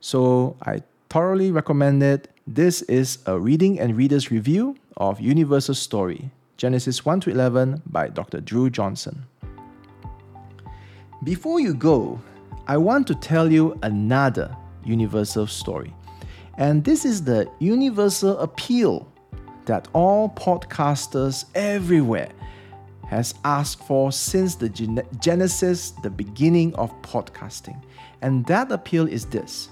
So 0.00 0.56
I 0.62 0.82
thoroughly 1.08 1.50
recommend 1.50 2.02
it. 2.02 2.28
This 2.46 2.82
is 2.82 3.18
a 3.26 3.38
reading 3.38 3.78
and 3.78 3.96
readers 3.96 4.30
review 4.30 4.76
of 4.96 5.20
Universal 5.20 5.74
Story, 5.74 6.30
Genesis 6.56 7.04
1 7.04 7.20
to 7.20 7.30
11 7.30 7.82
by 7.86 8.08
Dr. 8.08 8.40
Dru 8.40 8.68
Johnson. 8.68 9.24
Before 11.24 11.60
you 11.60 11.74
go, 11.74 12.20
I 12.66 12.76
want 12.76 13.06
to 13.08 13.14
tell 13.14 13.50
you 13.50 13.78
another 13.82 14.56
universal 14.84 15.46
story. 15.46 15.94
And 16.58 16.84
this 16.84 17.04
is 17.04 17.24
the 17.24 17.50
universal 17.58 18.38
appeal 18.38 19.10
that 19.64 19.88
all 19.92 20.28
podcasters 20.30 21.44
everywhere 21.54 22.30
has 23.08 23.34
asked 23.44 23.84
for 23.84 24.10
since 24.12 24.54
the 24.54 24.68
genesis, 25.20 25.90
the 26.02 26.10
beginning 26.10 26.74
of 26.74 26.90
podcasting. 27.02 27.82
And 28.22 28.44
that 28.46 28.72
appeal 28.72 29.06
is 29.06 29.26
this. 29.26 29.68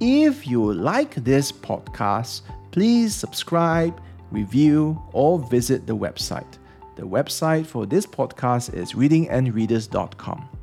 If 0.00 0.46
you 0.46 0.72
like 0.72 1.14
this 1.16 1.50
podcast, 1.50 2.42
please 2.70 3.14
subscribe, 3.14 4.00
review, 4.30 5.00
or 5.12 5.38
visit 5.38 5.86
the 5.86 5.96
website. 5.96 6.58
The 6.96 7.02
website 7.02 7.66
for 7.66 7.86
this 7.86 8.06
podcast 8.06 8.74
is 8.74 8.92
readingandreaders.com. 8.92 10.57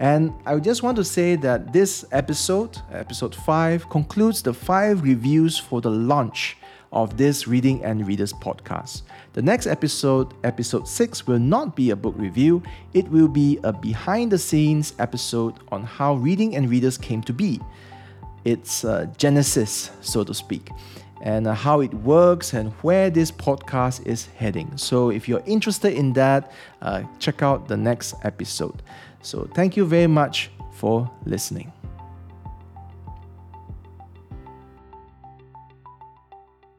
And 0.00 0.32
I 0.46 0.58
just 0.58 0.82
want 0.82 0.96
to 0.96 1.04
say 1.04 1.36
that 1.36 1.74
this 1.74 2.06
episode, 2.10 2.78
episode 2.90 3.34
5, 3.34 3.90
concludes 3.90 4.40
the 4.40 4.54
five 4.54 5.02
reviews 5.02 5.58
for 5.58 5.82
the 5.82 5.90
launch 5.90 6.56
of 6.90 7.18
this 7.18 7.46
Reading 7.46 7.84
and 7.84 8.06
Readers 8.06 8.32
podcast. 8.32 9.02
The 9.34 9.42
next 9.42 9.66
episode, 9.66 10.32
episode 10.42 10.88
6, 10.88 11.26
will 11.26 11.38
not 11.38 11.76
be 11.76 11.90
a 11.90 11.96
book 11.96 12.14
review, 12.16 12.62
it 12.94 13.06
will 13.10 13.28
be 13.28 13.58
a 13.62 13.74
behind 13.74 14.32
the 14.32 14.38
scenes 14.38 14.94
episode 14.98 15.56
on 15.70 15.84
how 15.84 16.14
Reading 16.14 16.56
and 16.56 16.70
Readers 16.70 16.96
came 16.96 17.20
to 17.24 17.34
be. 17.34 17.60
It's 18.46 18.86
uh, 18.86 19.06
genesis, 19.18 19.90
so 20.00 20.24
to 20.24 20.32
speak, 20.32 20.70
and 21.20 21.46
uh, 21.46 21.52
how 21.52 21.80
it 21.80 21.92
works 21.92 22.54
and 22.54 22.72
where 22.80 23.10
this 23.10 23.30
podcast 23.30 24.06
is 24.06 24.28
heading. 24.38 24.78
So, 24.78 25.10
if 25.10 25.28
you're 25.28 25.42
interested 25.44 25.92
in 25.92 26.14
that, 26.14 26.50
uh, 26.80 27.02
check 27.18 27.42
out 27.42 27.68
the 27.68 27.76
next 27.76 28.14
episode. 28.24 28.82
So, 29.22 29.48
thank 29.54 29.76
you 29.76 29.84
very 29.84 30.06
much 30.06 30.50
for 30.72 31.10
listening. 31.24 31.72